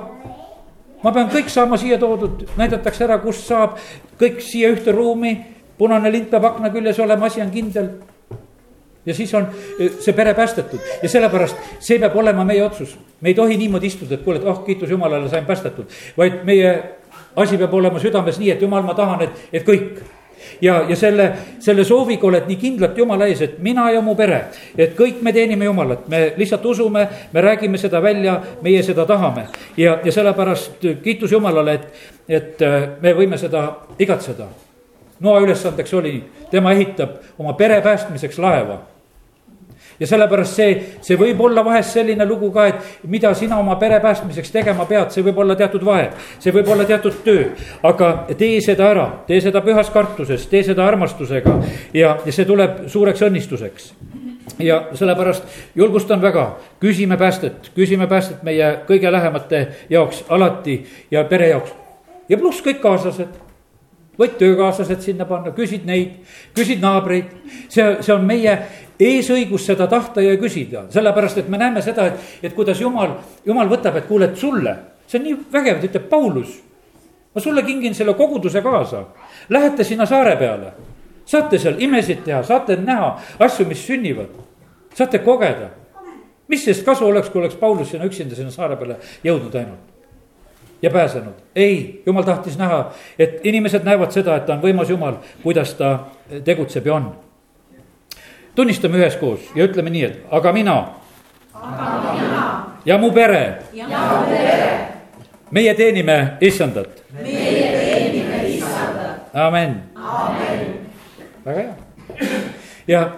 [1.03, 3.77] ma pean kõik saama siia toodud, näidatakse ära, kust saab,
[4.19, 5.35] kõik siia ühte ruumi,
[5.77, 7.89] punane lint peab akna küljes olema, asi on kindel.
[9.05, 9.47] ja siis on
[9.79, 10.79] eh, see pere päästetud.
[11.03, 12.97] Ja sellepärast see peab olema meie otsus.
[13.21, 15.85] me ei tohi niimoodi istuda, et kuule, et oh, kiitus Jumalale, sain päästetud,
[16.17, 16.73] vaid meie
[17.35, 19.99] asi peab olema südames nii, et Jumal, ma tahan, et, et kõik
[20.61, 24.45] ja, ja selle, selle sooviga oled nii kindlalt Jumala ees, et mina ja mu pere,
[24.77, 29.47] et kõik me teenime Jumalat, me lihtsalt usume, me räägime seda välja, meie seda tahame.
[29.77, 33.67] ja, ja sellepärast kiitus Jumalale, et, et äh, me võime seda
[33.99, 34.47] igatseda.
[35.23, 36.17] Noa ülesandeks oli,
[36.51, 38.81] tema ehitab oma pere päästmiseks laeva
[40.03, 40.71] ja sellepärast see,
[41.05, 45.13] see võib olla vahest selline lugu ka, et mida sina oma pere päästmiseks tegema pead,
[45.15, 46.09] see võib olla teatud vahe.
[46.43, 47.45] see võib olla teatud töö,
[47.87, 51.55] aga tee seda ära, tee seda pühas kartuses, tee seda armastusega.
[51.93, 53.93] Ja, ja see tuleb suureks õnnistuseks.
[54.59, 56.49] Ja sellepärast julgustan väga,
[56.83, 61.71] küsime päästet, küsime päästet meie kõige lähemate jaoks alati ja pere jaoks.
[62.29, 63.39] ja pluss kõik kaaslased.
[64.13, 66.19] Võid töökaaslased sinna panna, küsid neid,
[66.53, 67.31] küsid naabreid.
[67.69, 68.57] see, see on meie
[68.99, 73.69] eesõigus seda tahta ja küsida, sellepärast et me näeme seda, et, et kuidas jumal, jumal
[73.71, 74.75] võtab, et kuule, et sulle,
[75.07, 76.59] see on nii vägev, et ütleb Paulus.
[77.35, 79.05] ma sulle kingin selle koguduse kaasa,
[79.49, 80.73] lähete sinna saare peale,
[81.25, 84.29] saate seal imesid teha, saate näha asju, mis sünnivad,
[84.93, 85.69] saate kogeda.
[86.47, 89.93] mis sellest kasu oleks, kui oleks Paulus sinna üksinda sinna saare peale jõudnud ainult?
[90.83, 91.33] ja pääsenud.
[91.55, 95.99] ei, jumal tahtis näha, et inimesed näevad seda, et ta on võimas jumal, kuidas ta
[96.43, 97.13] tegutseb ja on.
[98.55, 100.75] Tunnistame üheskoos ja ütleme nii, et aga mina.
[101.53, 102.43] aga mina.
[102.85, 103.63] ja mu pere.
[103.73, 104.87] ja mu pere.
[105.51, 107.03] meie teenime issandat.
[107.21, 109.33] meie teenime issandat.
[109.33, 109.81] amen.
[109.95, 110.89] amen.
[111.45, 111.75] väga hea.
[112.87, 113.11] ja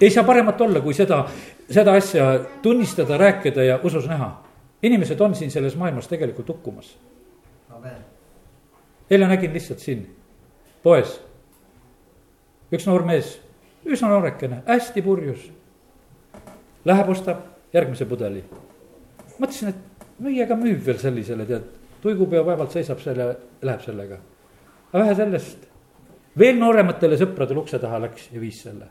[0.00, 1.24] ei saa paremat olla, kui seda,
[1.70, 4.42] seda asja tunnistada, rääkida ja usus näha
[4.82, 6.96] inimesed on siin selles maailmas tegelikult hukkumas
[9.10, 10.06] eile nägin lihtsalt siin
[10.82, 11.20] poes
[12.72, 13.34] üks noor mees,
[13.86, 15.48] üsna noorekene, hästi purjus.
[16.84, 17.42] Läheb, ostab
[17.72, 18.44] järgmise pudeli.
[19.38, 21.68] mõtlesin, et müüja ka müüb veel sellisele, tead,
[22.02, 24.18] tuigupeo vaevalt seisab selle, läheb sellega.
[24.92, 25.66] aga vähe sellest,
[26.38, 28.88] veel noorematele sõpradele ukse taha läks ja viis selle.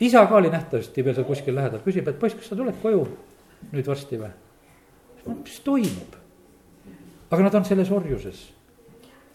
[0.00, 3.06] isa ka oli nähtavasti veel seal kuskil lähedal, küsib, et poiss, kas sa tuled koju
[3.72, 4.30] nüüd varsti või?
[5.42, 6.14] mis toimub?
[7.30, 8.48] aga nad on selles orjuses.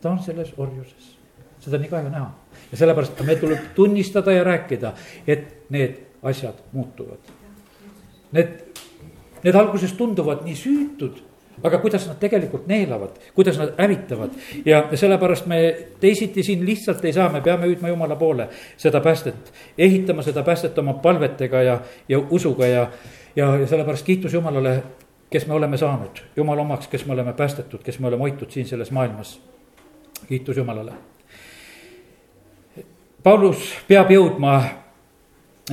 [0.02, 1.18] ta on selles orjuses,
[1.64, 2.30] seda on nii kahju näha
[2.72, 4.94] ja sellepärast meil tuleb tunnistada ja rääkida,
[5.28, 7.32] et need asjad muutuvad.
[8.34, 8.82] Need,
[9.44, 11.22] need alguses tunduvad nii süütud
[11.64, 14.34] aga kuidas nad tegelikult neelavad, kuidas nad hävitavad
[14.66, 15.60] ja sellepärast me
[16.02, 18.48] teisiti siin lihtsalt ei saa, me peame hüüdma Jumala poole
[18.78, 19.54] seda päästet.
[19.78, 22.88] ehitama seda päästet oma palvetega ja, ja usuga ja,
[23.36, 24.82] ja, ja sellepärast kiitus Jumalale
[25.34, 28.68] kes me oleme saanud Jumala omaks, kes me oleme päästetud, kes me oleme hoitud siin
[28.70, 29.42] selles maailmas.
[30.28, 30.94] kiitus Jumalale.
[33.24, 34.54] Paulus peab jõudma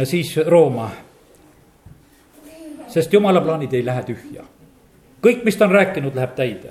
[0.04, 0.90] siis Rooma.
[2.88, 4.44] sest Jumala plaanid ei lähe tühja.
[5.22, 6.70] kõik, mis ta on rääkinud, läheb täide.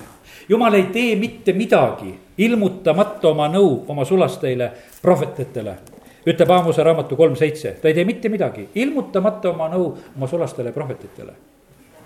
[0.49, 5.77] Jumal ei tee mitte midagi ilmutamata oma nõu oma sulasteile, prohvetitele
[6.25, 10.71] ütleb Aamuse raamatu kolm seitse, ta ei tee mitte midagi, ilmutamata oma nõu oma sulastele
[10.71, 11.33] prohvetitele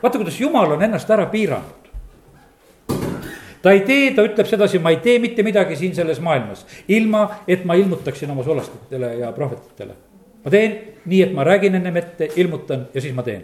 [0.04, 1.83] vaata, kuidas jumal on ennast ära piiranud.
[3.64, 7.24] Ta ei tee, ta ütleb sedasi, ma ei tee mitte midagi siin selles maailmas, ilma
[7.48, 9.96] et ma ilmutaksin oma solastitele ja prohvetitele.
[10.44, 13.44] ma teen nii, et ma räägin ennem ette, ilmutan ja siis ma teen.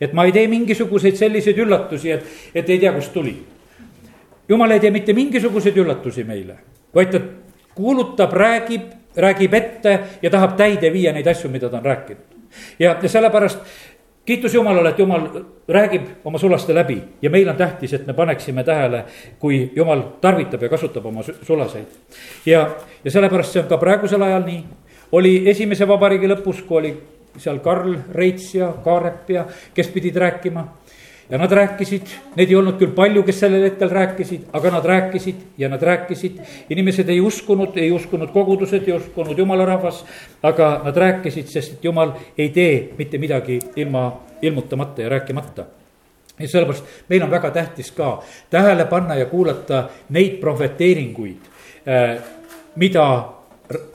[0.00, 3.36] et ma ei tee mingisuguseid selliseid üllatusi, et, et ei tea, kust tuli.
[4.48, 6.56] jumal ei tee mitte mingisuguseid üllatusi meile,
[6.94, 7.20] vaid ta
[7.74, 12.40] kuulutab, räägib, räägib ette ja tahab täide viia neid asju, mida ta on rääkinud.
[12.78, 13.60] ja, ja sellepärast
[14.24, 15.28] kiitus Jumalale, et Jumal
[15.68, 19.04] räägib oma sulaste läbi ja meil on tähtis, et me paneksime tähele,
[19.38, 21.86] kui Jumal tarvitab ja kasutab oma sulaseid.
[22.46, 22.68] ja,
[23.04, 24.64] ja sellepärast see on ka praegusel ajal nii,
[25.12, 26.94] oli esimese vabariigi lõpus, kui oli
[27.38, 30.66] seal Karl Reits ja Kaarep ja kes pidid rääkima
[31.30, 35.42] ja nad rääkisid, neid ei olnud küll palju, kes sellel hetkel rääkisid, aga nad rääkisid
[35.58, 36.40] ja nad rääkisid.
[36.70, 40.04] inimesed ei uskunud, ei uskunud kogudused, ei uskunud jumala rahvas,
[40.42, 45.64] aga nad rääkisid, sest et jumal ei tee mitte midagi ilma ilmutamata ja rääkimata
[46.40, 51.40] ja sellepärast meil on väga tähtis ka tähele panna ja kuulata neid prohveteeringuid,
[51.88, 52.22] äh,
[52.76, 53.28] mida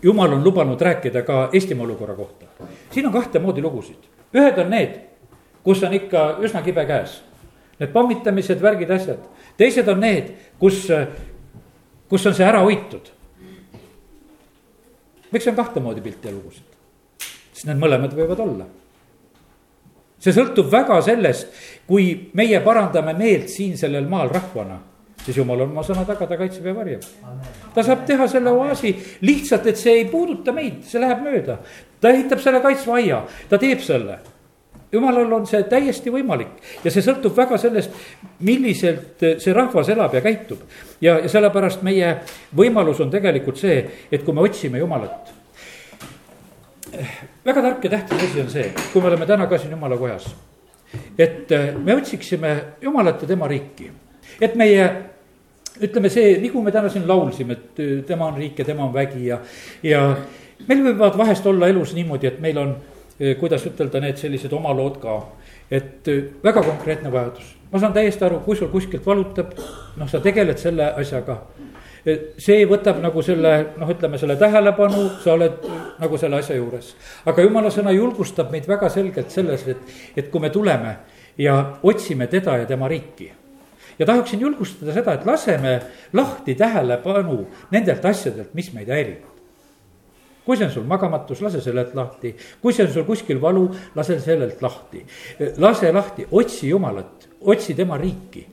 [0.01, 2.45] jumal on lubanud rääkida ka Eestimaa olukorra kohta.
[2.91, 5.14] siin on kahte moodi lugusid, ühed on need
[5.65, 7.19] kus on ikka üsna kibe käes.
[7.79, 9.19] Need pommitamised, värgid, asjad.
[9.57, 10.85] teised on need, kus,
[12.09, 13.11] kus on see ära hoitud.
[15.31, 16.63] miks on kahte moodi pilte ja lugusid?
[17.51, 18.65] sest need mõlemad võivad olla.
[20.19, 21.47] see sõltub väga sellest,
[21.87, 24.79] kui meie parandame meelt siin sellel maal rahvana
[25.25, 27.05] siis jumal on oma sõna taga, ta kaitseb ja varjab.
[27.73, 28.93] ta saab teha selle oaasi
[29.25, 31.57] lihtsalt, et see ei puuduta meid, see läheb mööda.
[32.01, 34.19] ta ehitab selle kaitsva aia, ta teeb selle.
[34.95, 37.95] Jumalal on see täiesti võimalik ja see sõltub väga sellest,
[38.47, 40.65] milliselt see rahvas elab ja käitub.
[41.01, 42.17] ja, ja sellepärast meie
[42.55, 43.81] võimalus on tegelikult see,
[44.11, 45.33] et kui me otsime Jumalat
[47.45, 50.35] väga tark ja tähtis asi on see, kui me oleme täna ka siin jumala kojas.
[51.17, 51.49] et
[51.83, 53.91] me otsiksime Jumalat ja tema riiki,
[54.41, 54.87] et meie
[55.83, 59.25] ütleme see, nagu me täna siin laulsime, et tema on riik ja tema on vägi
[59.27, 59.39] ja,
[59.83, 60.01] ja
[60.67, 62.75] meil võivad vahest olla elus niimoodi, et meil on,
[63.39, 65.19] kuidas ütelda, need sellised oma lood ka.
[65.71, 69.55] et äh, väga konkreetne vajadus, ma saan täiesti aru, kui sul kuskilt valutab,
[69.97, 71.41] noh, sa tegeled selle asjaga.
[72.37, 75.63] see võtab nagu selle, noh, ütleme selle tähelepanu, sa oled
[75.99, 76.93] nagu selle asja juures.
[77.25, 80.97] aga jumala sõna julgustab meid väga selgelt selles, et, et kui me tuleme
[81.37, 83.31] ja otsime teda ja tema riiki
[83.99, 85.81] ja tahaksin julgustada seda, et laseme
[86.13, 89.34] lahti tähelepanu nendelt asjadelt, mis meid häirivad.
[90.45, 94.19] Kui see on sul magamatus, lase sellelt lahti, kui see on sul kuskil valu, lase
[94.23, 95.05] sellelt lahti.
[95.57, 98.45] lase lahti, otsi Jumalat, otsi tema riiki.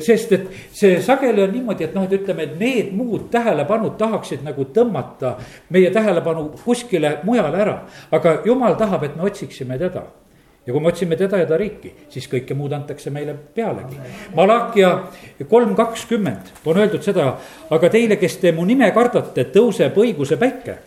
[0.00, 4.44] sest et see sageli on niimoodi, et noh, et ütleme, et need muud tähelepanud tahaksid
[4.44, 5.36] nagu tõmmata
[5.70, 7.80] meie tähelepanu kuskile mujale ära.
[8.10, 10.06] aga Jumal tahab, et me otsiksime teda
[10.66, 14.00] ja kui me otsime teda ja ta riiki, siis kõike muud antakse meile pealegi.
[14.34, 14.90] Malakia
[15.48, 17.28] kolm kakskümmend on öeldud seda,
[17.70, 20.78] aga teile, kes te mu nime kardate, tõuseb õiguse päike.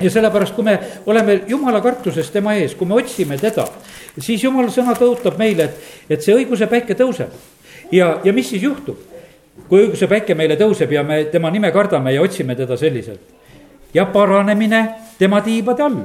[0.00, 3.66] Ja sellepärast, kui me oleme jumala kartuses tema ees, kui me otsime teda,
[4.18, 7.34] siis jumala sõna tõotab meile, et, et see õiguse päike tõuseb.
[7.92, 8.98] ja, ja mis siis juhtub?
[9.68, 13.20] kui õiguse päike meile tõuseb ja me tema nime kardame ja otsime teda selliselt
[13.94, 14.86] ja paranemine
[15.18, 16.00] tema tiibade all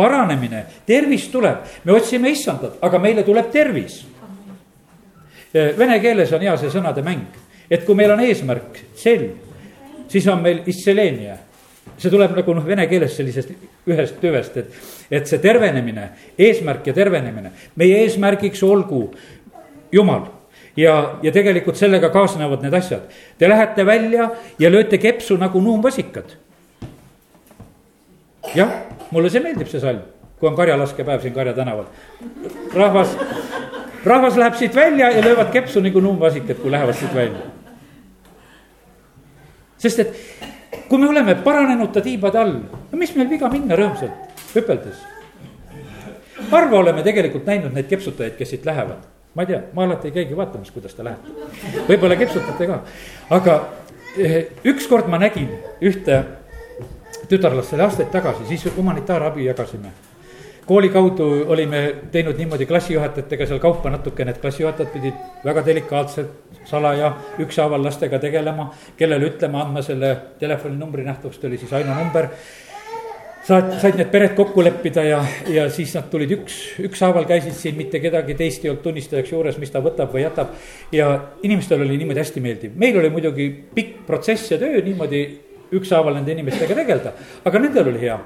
[0.00, 4.00] paranemine, tervis tuleb, me otsime issandat, aga meile tuleb tervis.
[5.52, 7.38] Vene keeles on hea see sõnade mäng,
[7.70, 9.34] et kui meil on eesmärk, selg,
[10.10, 11.36] siis on meil istseleenia.
[12.00, 13.52] See tuleb nagu noh, vene keeles sellisest
[13.90, 14.74] ühest tüvest, et,
[15.10, 19.08] et see tervenemine, eesmärk ja tervenemine, meie eesmärgiks olgu
[19.92, 20.28] Jumal
[20.76, 23.08] ja, ja tegelikult sellega kaasnevad need asjad.
[23.38, 26.36] Te lähete välja ja lööte kepsu nagu nuumvasikad.
[28.54, 28.70] jah
[29.10, 30.02] mulle see meeldib, see salm,
[30.38, 31.84] kui on karjalaskepäev siin Karja tänaval.
[32.74, 33.16] rahvas,
[34.04, 37.42] rahvas läheb siit välja ja löövad kepsu nagu numbvasikad, kui lähevad siit välja.
[39.78, 40.16] sest et
[40.90, 42.56] kui me oleme paranenud ta tiibade all,
[42.90, 44.98] no mis meil viga minna rõõmsalt, hüpeldes.
[46.50, 49.06] harva oleme tegelikult näinud neid kepsutajaid, kes siit lähevad.
[49.34, 51.30] ma ei tea, ma alati ei käigi vaatamas, kuidas te lähete.
[51.88, 52.82] võib-olla kepsutate ka,
[53.30, 53.56] aga
[54.18, 55.48] eh, ükskord ma nägin
[55.80, 56.24] ühte
[57.28, 59.92] tütarlast oli aastaid tagasi, siis humanitaarabi jagasime.
[60.66, 66.32] Kooli kaudu olime teinud niimoodi klassijuhatajatega seal kaupa natukene, et klassijuhatajad pidid väga delikaatselt,
[66.64, 68.70] salaja, ükshaaval lastega tegelema.
[68.96, 72.28] kellele ütlema, andma selle telefoninumbri, nähtavasti oli siis Aino number
[73.46, 77.76] saad, said need pered kokku leppida ja, ja siis nad tulid üks, ükshaaval käisid siin,
[77.78, 80.52] mitte kedagi teist ei olnud tunnistajaks juures, mis ta võtab või jätab.
[80.92, 85.24] ja inimestel oli niimoodi hästi meeldiv, meil oli muidugi pikk protsess ja töö niimoodi
[85.72, 88.18] ükshaaval nende inimestega tegeleda, aga nendel oli hea.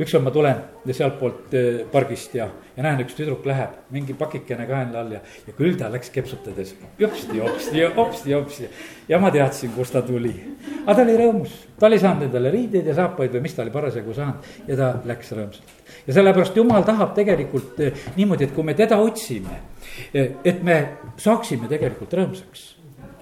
[0.00, 5.02] Ükskord ma tulen sealtpoolt eh, pargist ja, ja näen, üks tüdruk läheb, mingi pakikene kaenla
[5.02, 8.70] all ja, ja küll ta läks kepsutades jopsti, jopsti, jopsti.
[9.08, 10.32] ja ma teadsin, kust ta tuli.
[10.86, 13.74] aga ta oli rõõmus, ta oli saanud endale riideid ja saapaid või mis ta oli
[13.74, 15.80] parasjagu saanud ja ta läks rõõmsalt.
[16.06, 19.60] ja sellepärast jumal tahab tegelikult eh, niimoodi, et kui me teda otsime,
[20.14, 20.78] eh, et me
[21.20, 22.70] saaksime tegelikult rõõmsaks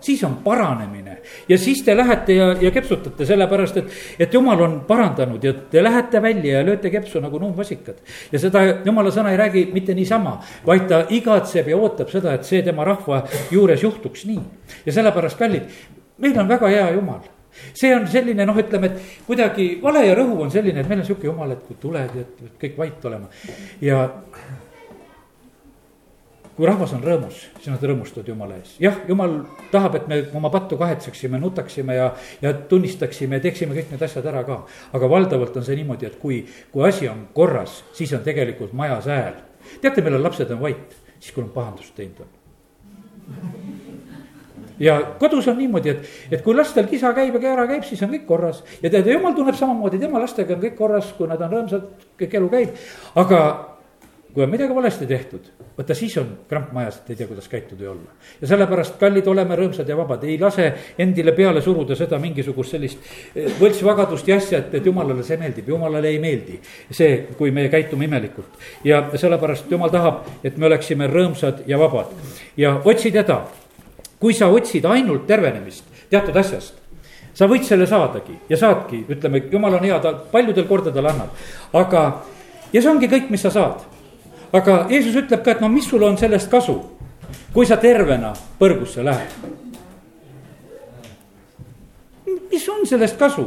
[0.00, 4.78] siis on paranemine ja siis te lähete ja, ja kepsutate sellepärast, et, et jumal on
[4.88, 8.00] parandanud ja te lähete välja ja lööte kepsu nagu nuumvasikad.
[8.32, 12.48] ja seda jumala sõna ei räägi mitte niisama, vaid ta igatseb ja ootab seda, et
[12.48, 14.40] see tema rahva juures juhtuks nii.
[14.86, 15.68] ja sellepärast, kallid,
[16.18, 17.20] meil on väga hea jumal
[17.74, 21.08] see on selline noh, ütleme, et kuidagi vale ja rõhuv on selline, et meil on
[21.08, 23.30] sihuke jumal, et kui tuled, et kõik vait olema
[23.82, 24.04] ja
[26.60, 28.74] kui rahvas on rõõmus, siis nad rõõmustavad Jumala ees.
[28.82, 29.38] jah, Jumal
[29.72, 32.10] tahab, et me oma pattu kahetseksime, nutaksime ja,
[32.42, 34.58] ja tunnistaksime ja teeksime kõik need asjad ära ka.
[34.92, 39.08] aga valdavalt on see niimoodi, et kui, kui asi on korras, siis on tegelikult majas
[39.08, 39.40] hääl.
[39.80, 41.00] teate, millal lapsed on vait?
[41.16, 42.36] siis, kui nad pahandust teinud on
[44.80, 48.12] ja kodus on niimoodi, et, et kui lastel kisa käib ja kära käib, siis on
[48.12, 48.62] kõik korras.
[48.82, 52.36] ja tead, jumal tunneb samamoodi, tema lastega on kõik korras, kui nad on rõõmsad, kõik
[52.40, 52.80] elu käib.
[53.24, 53.40] aga
[54.34, 57.84] kui on midagi valesti tehtud, vaata siis on kramp majas, et ei tea, kuidas käituda
[57.84, 58.12] ja olla.
[58.40, 60.68] ja sellepärast, kallid, oleme rõõmsad ja vabad, ei lase
[60.98, 65.68] endile peale suruda seda mingisugust sellist eh, võltsvagadust ja asja, et, et jumalale see meeldib,
[65.74, 66.60] jumalale ei meeldi.
[66.90, 72.14] see, kui me käitume imelikult ja sellepärast jumal tahab, et me oleksime rõõmsad ja vabad
[72.56, 73.42] ja otsi teda.
[74.20, 76.74] kui sa otsid ainult tervenemist teatud asjast,
[77.34, 81.32] sa võid selle saadagi ja saadki, ütleme, jumal on hea, ta paljudel kordadel annab,
[81.72, 82.02] aga
[82.72, 83.88] ja see ongi kõik, mis sa saad
[84.52, 86.76] aga Jeesus ütleb ka, et no mis sul on sellest kasu,
[87.54, 89.58] kui sa tervena põrgusse lähed.
[92.50, 93.46] mis on sellest kasu?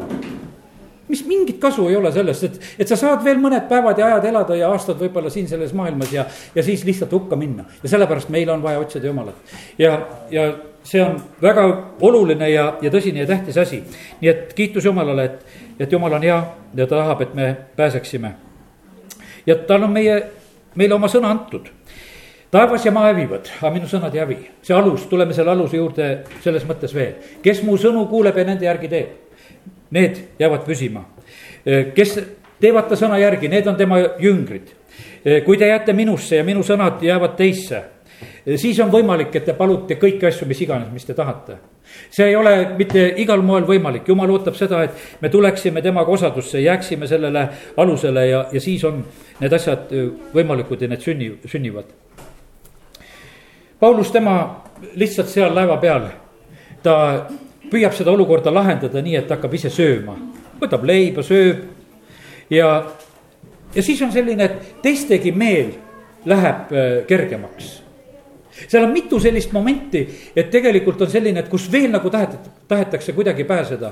[1.08, 4.28] mis mingit kasu ei ole sellest, et, et sa saad veel mõned päevad ja ajad
[4.32, 6.24] elada ja aastad võib-olla siin selles maailmas ja,
[6.56, 7.66] ja siis lihtsalt hukka minna.
[7.84, 9.36] ja sellepärast meil on vaja otsida Jumalat.
[9.78, 9.97] ja,
[10.32, 10.47] ja
[10.84, 11.66] see on väga
[12.01, 13.84] oluline ja, ja tõsine ja tähtis asi.
[14.22, 15.45] nii et kiitus Jumalale, et,
[15.80, 16.39] et Jumal on hea
[16.76, 18.34] ja ta tahab, et me pääseksime.
[19.45, 20.24] ja tal on meie
[20.76, 21.70] meile oma sõna antud.
[22.52, 24.38] taevas ja maa hävivad, aga minu sõnad ei hävi.
[24.62, 27.14] see alus, tuleme selle aluse juurde selles mõttes veel.
[27.44, 29.10] kes mu sõnu kuuleb ja nende järgi teeb,
[29.92, 31.06] need jäävad püsima.
[31.96, 32.20] kes
[32.60, 34.74] teevad ta sõna järgi, need on tema jüngrid.
[35.46, 37.84] kui te jääte minusse ja minu sõnad jäävad teisse
[38.56, 41.58] siis on võimalik, et te palute kõiki asju, mis iganes, mis te tahate.
[42.10, 46.62] see ei ole mitte igal moel võimalik, jumal ootab seda, et me tuleksime temaga osadusse,
[46.62, 47.48] jääksime sellele
[47.78, 49.04] alusele ja, ja siis on
[49.40, 49.92] need asjad
[50.34, 51.90] võimalikud ja need sünni, sünnivad.
[53.80, 54.36] Paulus, tema
[54.96, 56.08] lihtsalt seal laeva peal,
[56.84, 56.96] ta
[57.72, 60.16] püüab seda olukorda lahendada nii, et hakkab ise sööma,
[60.62, 61.66] võtab leiba, sööb
[62.54, 62.70] ja,
[63.76, 65.74] ja siis on selline, et teistegi meel
[66.30, 66.70] läheb
[67.10, 67.84] kergemaks
[68.68, 70.04] seal on mitu sellist momenti,
[70.36, 73.92] et tegelikult on selline, et kus veel nagu tahet-, tahetakse kuidagi pääseda.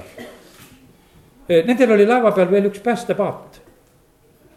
[1.66, 3.61] Nendel oli laeva peal veel üks päästepaat.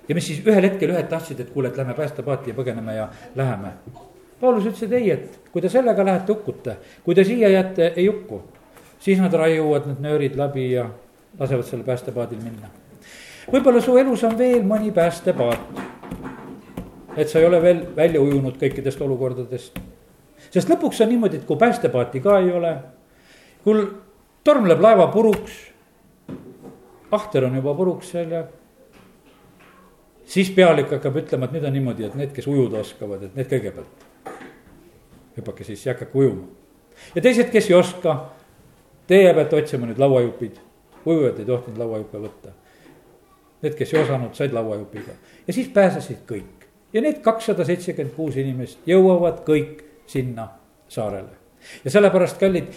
[0.08, 3.08] Ja mis siis ühel hetkel ühed tahtsid, et kuule, et lähme päästepaati ja põgeneme ja
[3.36, 3.72] läheme.
[4.40, 8.06] Paulus ütles, et ei, et kui te sellega lähete, hukkute, kui te siia jääte, ei
[8.06, 8.42] hukku.
[9.04, 10.88] siis nad raiuvad need nöörid läbi ja
[11.38, 12.68] lasevad sellel päästepaadil minna.
[13.52, 15.82] võib-olla su elus on veel mõni päästepaat
[17.16, 19.78] et sa ei ole veel välja ujunud kõikidest olukordadest
[20.54, 22.74] sest lõpuks on niimoodi, et kui päästepaati ka ei ole,
[23.64, 23.86] kui
[24.46, 25.56] torm läheb laeva puruks,
[27.14, 28.44] ahter on juba puruks seal ja
[30.26, 33.50] siis pealik hakkab ütlema, et nüüd on niimoodi, et need, kes ujuda oskavad, et need
[33.50, 34.04] kõigepealt
[35.36, 36.46] hüpake sisse ja hakake ujuma.
[37.14, 38.16] ja teised, kes ei oska,
[39.10, 40.60] teie peate otsima nüüd lauajupid,
[41.04, 42.52] ujujad ei tohtinud lauajuppe võtta.
[43.64, 45.14] Need, kes ei osanud, said lauajupiga
[45.46, 50.48] ja siis pääsesid kõik ja need kakssada seitsekümmend kuus inimest jõuavad kõik sinna
[50.88, 51.32] saarele.
[51.84, 52.68] ja sellepärast, kallid,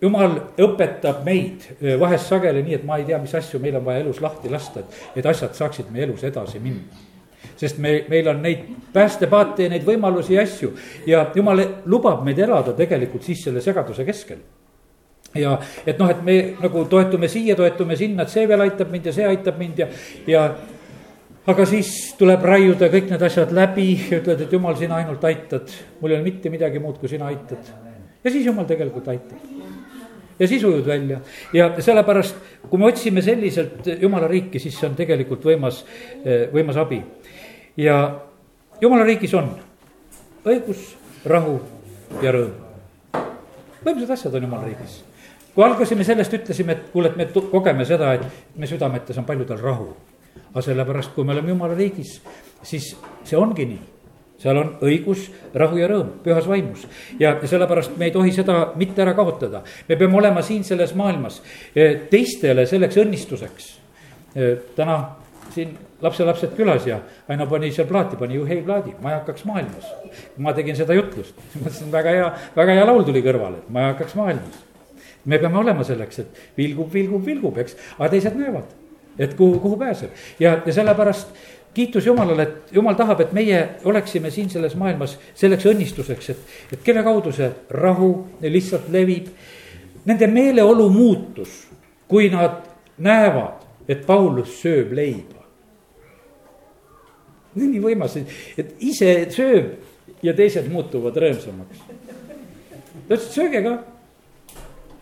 [0.00, 1.66] jumal õpetab meid
[2.00, 4.80] vahest sageli nii, et ma ei tea, mis asju meil on vaja elus lahti lasta,
[4.80, 7.08] et, et asjad saaksid meie elus edasi minna
[7.60, 10.72] sest me, meil on neid päästepaate ja neid võimalusi ja asju
[11.08, 11.60] ja jumal
[11.92, 14.40] lubab meid elada tegelikult siis selle segaduse keskel
[15.34, 15.54] ja
[15.86, 19.14] et noh, et me nagu toetume siia, toetume sinna, et see veel aitab mind ja
[19.14, 19.88] see aitab mind ja,
[20.26, 20.44] ja
[21.50, 25.70] aga siis tuleb raiuda kõik need asjad läbi ja ütled, et jumal, sina ainult aitad.
[26.00, 27.72] mul ei ole mitte midagi muud, kui sina aitad.
[28.24, 29.59] ja siis jumal tegelikult aitab.
[30.40, 31.20] Ja siis ujud välja
[31.52, 32.36] ja sellepärast,
[32.70, 35.84] kui me otsime selliselt jumala riiki, siis see on tegelikult võimas,
[36.52, 37.02] võimas abi.
[37.76, 38.00] ja
[38.80, 39.52] jumala riigis on
[40.44, 40.94] õigus,
[41.28, 41.60] rahu
[42.22, 43.22] ja rõõm.
[43.84, 45.02] võimsad asjad on jumala riigis
[45.54, 49.58] kui algasime sellest, ütlesime, et kuule, et me kogeme seda, et me südametes on paljudel
[49.60, 49.90] rahu
[50.50, 52.18] aga sellepärast, kui me oleme jumala riigis,
[52.66, 52.92] siis
[53.24, 53.99] see ongi nii
[54.40, 56.86] seal on õigus, rahu ja rõõm pühas vaimus
[57.20, 59.62] ja sellepärast me ei tohi seda mitte ära kaotada.
[59.88, 61.42] me peame olema siin selles maailmas
[61.74, 63.70] eh, teistele selleks õnnistuseks.
[64.34, 64.98] Eh, täna
[65.54, 69.86] siin lapselapsed külas ja Aino pani seal plaati, pani Juhei plaadi, majakaks maailmas.
[70.38, 74.66] ma tegin seda jutlust, mõtlesin, väga hea, väga hea laul tuli kõrvale, et majakaks maailmas.
[75.24, 78.78] me peame olema selleks, et vilgub, vilgub, vilgub, eks, aga teised näevad
[79.20, 80.10] et kuhu, kuhu pääseb
[80.40, 81.34] ja, ja sellepärast
[81.74, 86.82] kiitus Jumalale, et Jumal tahab, et meie oleksime siin selles maailmas selleks õnnistuseks, et, et
[86.84, 88.10] kelle kaudu see rahu
[88.42, 89.30] lihtsalt levib.
[90.04, 91.66] Nende meeleolu muutus,
[92.08, 92.62] kui nad
[92.98, 95.38] näevad, et Paulus sööb leiba.
[97.54, 98.16] nii võimas,
[98.58, 101.86] et ise sööb ja teised muutuvad rõõmsamaks.
[103.08, 103.78] ta ütles, et sööge ka.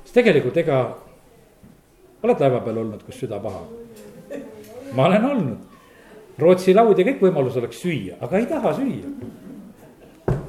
[0.05, 0.79] sest tegelikult ega,
[2.23, 3.67] oled laeva peal olnud, kus süda paha
[4.93, 5.59] ma olen olnud.
[6.39, 9.11] Rootsi laud ja kõik võimalus oleks süüa, aga ei taha süüa.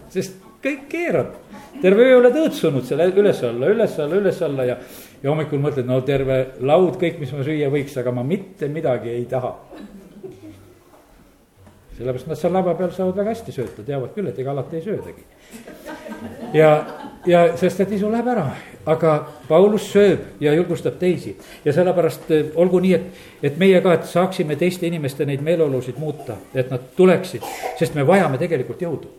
[0.10, 1.36] sest kõik keerab,
[1.82, 4.76] terve öö oled õõtsunud seal üles-alla, üles-alla, üles-alla ja,
[5.24, 9.14] ja hommikul mõtled, no terve laud, kõik, mis ma süüa võiks, aga ma mitte midagi
[9.16, 9.56] ei taha.
[11.98, 14.86] sellepärast nad seal lava peal saavad väga hästi sööta, teavad küll, et ega alati ei
[14.86, 15.26] söödagi.
[16.54, 16.72] ja,
[17.26, 18.46] ja sest et isu läheb ära,
[18.88, 19.14] aga
[19.48, 24.08] Paulus sööb ja julgustab teisi ja sellepärast eh, olgu nii, et, et meie ka, et
[24.08, 27.46] saaksime teiste inimeste neid meeleolusid muuta, et nad tuleksid,
[27.80, 29.12] sest me vajame tegelikult jõudu.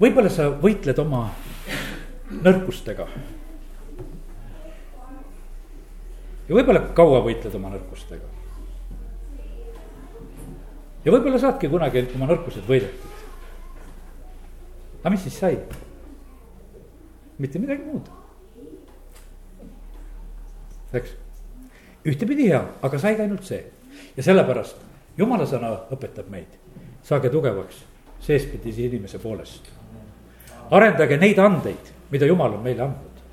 [0.00, 1.28] võib-olla sa võitled oma
[2.42, 3.08] nõrkustega.
[6.48, 8.26] ja võib-olla kaua võitled oma nõrkustega.
[11.04, 13.24] ja võib-olla saadki kunagi oma nõrkused võidetud.
[15.02, 15.58] aga mis siis sai?
[17.38, 18.08] Mitte midagi muud.
[20.92, 21.14] eks,
[22.04, 23.62] ühtepidi hea, aga sai ka ainult see
[24.16, 24.82] ja sellepärast
[25.16, 26.58] jumala sõna õpetab meid,
[27.02, 27.84] saage tugevaks
[28.20, 29.70] seespidise inimese poolest.
[30.70, 33.24] arendage neid andeid, mida jumal on meile andnud.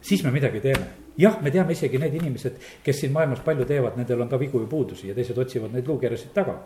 [0.00, 3.96] siis me midagi teeme jah, me teame isegi need inimesed, kes siin maailmas palju teevad,
[3.98, 6.58] nendel on ka vigu ja puudusi ja teised otsivad neid luukeresid taga.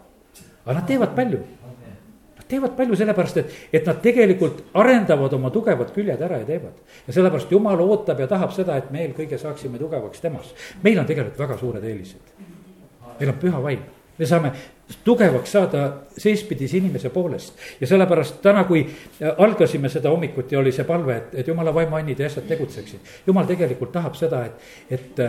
[0.65, 1.41] aga nad teevad palju.
[2.53, 6.77] Teevad palju sellepärast, et, et nad tegelikult arendavad oma tugevad küljed ära ja teevad.
[7.07, 10.53] ja sellepärast jumal ootab ja tahab seda, et me eelkõige saaksime tugevaks temas.
[10.83, 12.39] meil on tegelikult väga suured eelised.
[13.19, 13.83] meil on püha vaim
[14.19, 14.53] me saame
[15.05, 15.83] tugevaks saada
[16.19, 18.85] seespidise inimese poolest ja sellepärast täna, kui
[19.39, 23.01] algasime seda hommikuti, oli see palve, et, et jumala vaimu annid ja asjad tegutseksid.
[23.27, 25.23] jumal tegelikult tahab seda, et, et,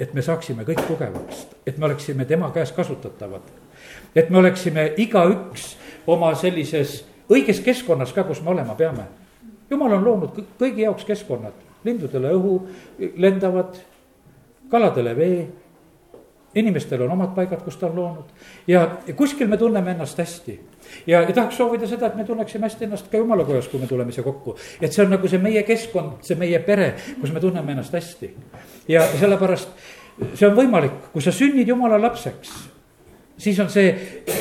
[0.00, 3.50] et me saaksime kõik tugevaks, et me oleksime tema käes kasutatavad.
[4.14, 5.74] et me oleksime igaüks
[6.06, 9.06] oma sellises õiges keskkonnas ka, kus me olema peame.
[9.70, 12.60] jumal on loonud kõigi jaoks keskkonnad, lindudele õhu
[13.16, 13.76] lendavad,
[14.70, 15.48] kaladele vee
[16.54, 18.32] inimestel on omad paigad, kus ta on loonud
[18.66, 18.82] ja
[19.16, 20.60] kuskil me tunneme ennast hästi.
[21.06, 23.86] ja, ja tahaks soovida seda, et me tunneksime hästi ennast ka jumala kojas, kui me
[23.86, 24.56] tuleme siia kokku.
[24.80, 28.34] et see on nagu see meie keskkond, see meie pere, kus me tunneme ennast hästi.
[28.88, 29.70] ja sellepärast
[30.34, 32.69] see on võimalik, kui sa sünnid jumala lapseks
[33.40, 33.94] siis on see,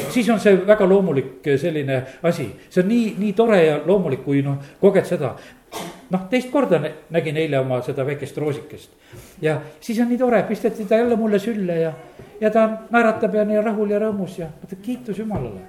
[0.10, 4.44] siis on see väga loomulik selline asi, see on nii, nii tore ja loomulik, kui
[4.46, 5.34] noh, koged seda
[6.10, 6.82] noh, teist korda
[7.14, 8.90] nägin eile oma seda väikest roosikest.
[9.42, 11.94] ja siis on nii tore, pisteti ta jälle mulle sülle ja,
[12.42, 14.50] ja ta naeratab ja nii rahul ja rõõmus ja
[14.82, 15.62] kiitus Jumalale.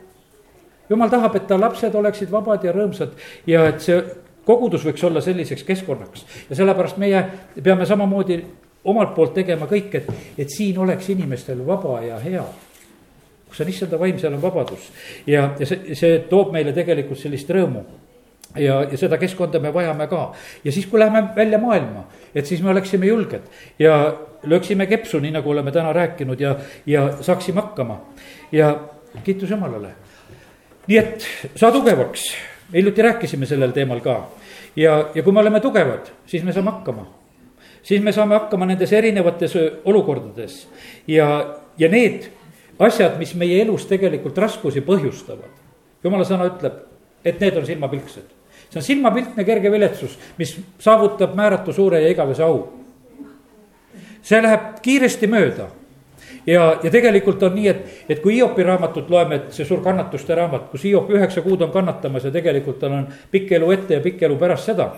[0.90, 3.14] Jumal tahab, et ta lapsed oleksid vabad ja rõõmsad
[3.46, 4.00] ja et see
[4.44, 6.26] kogudus võiks olla selliseks keskkonnaks.
[6.50, 7.24] ja sellepärast meie
[7.62, 8.40] peame samamoodi
[8.84, 12.44] omalt poolt tegema kõik, et, et siin oleks inimestel vaba ja hea
[13.51, 14.90] kus on issanda vaim, seal on vabadus
[15.26, 17.84] ja, ja see, see toob meile tegelikult sellist rõõmu
[18.57, 20.32] ja, ja seda keskkonda me vajame ka.
[20.64, 23.42] ja siis, kui läheme välja maailma, et siis me oleksime julged
[23.78, 28.01] ja lööksime kepsu, nii nagu oleme täna rääkinud ja, ja saaksime hakkama.
[28.53, 28.80] ja
[29.24, 29.94] kiitus Jumalale.
[30.86, 31.26] nii et
[31.57, 32.34] saa tugevaks,
[32.72, 34.28] hiljuti rääkisime sellel teemal ka.
[34.76, 37.07] ja, ja kui me oleme tugevad, siis me saame hakkama.
[37.82, 40.68] siis me saame hakkama nendes erinevates olukordades
[41.07, 42.30] ja, ja need
[42.80, 45.56] asjad, mis meie elus tegelikult raskusi põhjustavad.
[46.04, 46.84] jumala sõna ütleb,
[47.24, 52.42] et need on silmapilksed see on silmapiltne kerge viletsus, mis saavutab määratu suure ja igavese
[52.42, 52.68] au.
[54.22, 55.66] see läheb kiiresti mööda
[56.46, 60.34] ja, ja tegelikult on nii, et, et kui Hiopi raamatut loeme, et see suur kannatuste
[60.34, 64.04] raamat, kus Hiop üheksa kuud on kannatamas ja tegelikult tal on pikk elu ette ja
[64.04, 64.90] pikk elu pärast seda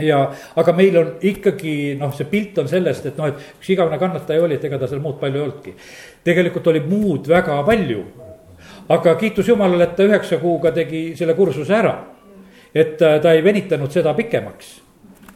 [0.00, 0.20] ja,
[0.56, 4.42] aga meil on ikkagi noh, see pilt on sellest, et noh, et üks igavene kannataja
[4.42, 5.74] oli, et ega ta seal muud palju ei olnudki.
[6.24, 8.04] tegelikult oli muud väga palju.
[8.88, 11.96] aga kiitus Jumalale, et ta üheksa kuuga tegi selle kursuse ära
[12.76, 14.80] et äh, ta ei venitanud seda pikemaks.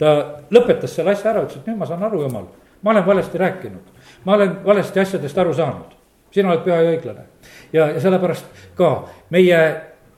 [0.00, 0.11] ta
[0.52, 2.46] lõpetas selle asja ära, ütles, et nüüd ma saan aru, jumal,
[2.82, 5.96] ma olen valesti rääkinud, ma olen valesti asjadest aru saanud.
[6.30, 7.24] sina oled püha ja õiglane
[7.72, 8.44] ja, ja sellepärast
[8.78, 8.90] ka
[9.30, 9.58] meie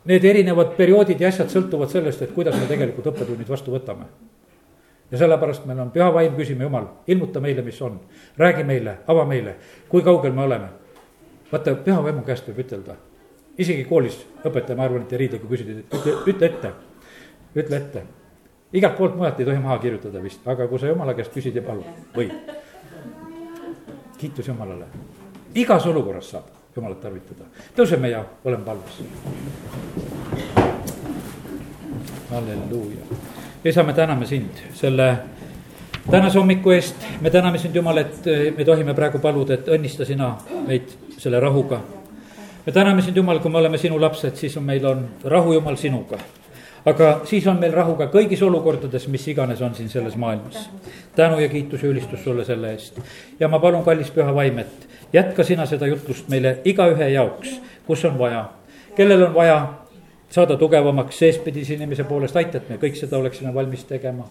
[0.04, 4.10] need erinevad perioodid ja asjad sõltuvad sellest, et kuidas me tegelikult õppetunnid vastu võtame.
[5.12, 8.00] Ja sellepärast meil on püha vaim, küsime Jumal, ilmuta meile, mis on,
[8.38, 9.56] räägi meile, ava meile,
[9.88, 10.68] kui kaugel me oleme.
[11.52, 12.96] vaata, püha vaimu käest võib ütelda,
[13.58, 16.72] isegi koolis õpetaja, ma arvan, et ei riida, kui küsida, ütle, ütle ette
[17.56, 18.02] ütle ette.
[18.72, 21.62] igalt poolt mujalt ei tohi maha kirjutada vist, aga kui sa jumala käest küsid ja
[21.62, 21.84] palud,
[22.16, 22.32] võib.
[24.18, 24.88] kiitus Jumalale,
[25.54, 27.44] igas olukorras saab Jumalat tarvitada,
[27.76, 29.02] tõuseme ja oleme palves.
[32.30, 33.04] halleluuja,
[33.64, 35.16] isa, me täname sind selle
[36.10, 40.34] tänase hommiku eest, me täname sind, Jumal, et me tohime praegu paluda, et õnnista sina
[40.66, 41.80] meid selle rahuga.
[42.66, 45.76] me täname sind, Jumal, kui me oleme sinu lapsed, siis on meil on rahu, Jumal,
[45.76, 46.18] sinuga
[46.84, 50.70] aga siis on meil rahu ka kõigis olukordades, mis iganes on siin selles maailmas.
[51.16, 52.98] tänu ja kiitus ja ülistus sulle selle eest.
[53.40, 58.04] ja ma palun, kallis püha vaim, et jätka sina seda jutlust meile igaühe jaoks, kus
[58.04, 58.48] on vaja.
[58.96, 59.68] kellel on vaja
[60.32, 64.26] saada tugevamaks seespidise inimese poolest, aita, et me kõik seda oleksime valmis tegema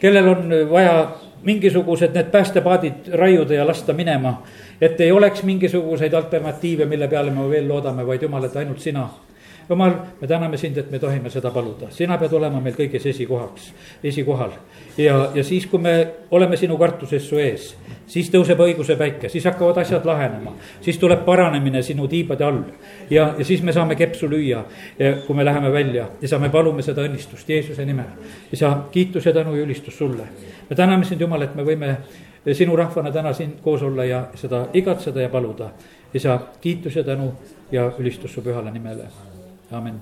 [0.00, 1.10] kellel on vaja
[1.42, 4.42] mingisugused need päästepaadid raiuda ja lasta minema.
[4.80, 9.08] et ei oleks mingisuguseid alternatiive, mille peale me veel loodame, vaid jumal, et ainult sina
[9.70, 13.68] jumal, me täname sind, et me tohime seda paluda, sina pead olema meil kõiges esikohaks,
[14.04, 14.56] esikohal.
[14.98, 15.92] ja, ja siis, kui me
[16.30, 17.68] oleme sinu kartuses su ees,
[18.10, 20.56] siis tõuseb õiguse päike, siis hakkavad asjad lahenema.
[20.80, 22.64] siis tuleb paranemine sinu tiibade all
[23.10, 24.64] ja, ja siis me saame kepsu lüüa,
[25.26, 28.10] kui me läheme välja ja saame, palume seda õnnistust Jeesuse nimel.
[28.52, 30.26] isa, kiitus ja tänu ja ülistus sulle.
[30.70, 31.96] me täname sind, Jumal, et me võime
[32.52, 35.70] sinu rahvana täna siin koos olla ja seda igatseda ja paluda.
[36.14, 37.32] isa, kiitus ja tänu
[37.70, 39.29] ja ülistus su pühale nimele
[39.72, 40.00] Amen.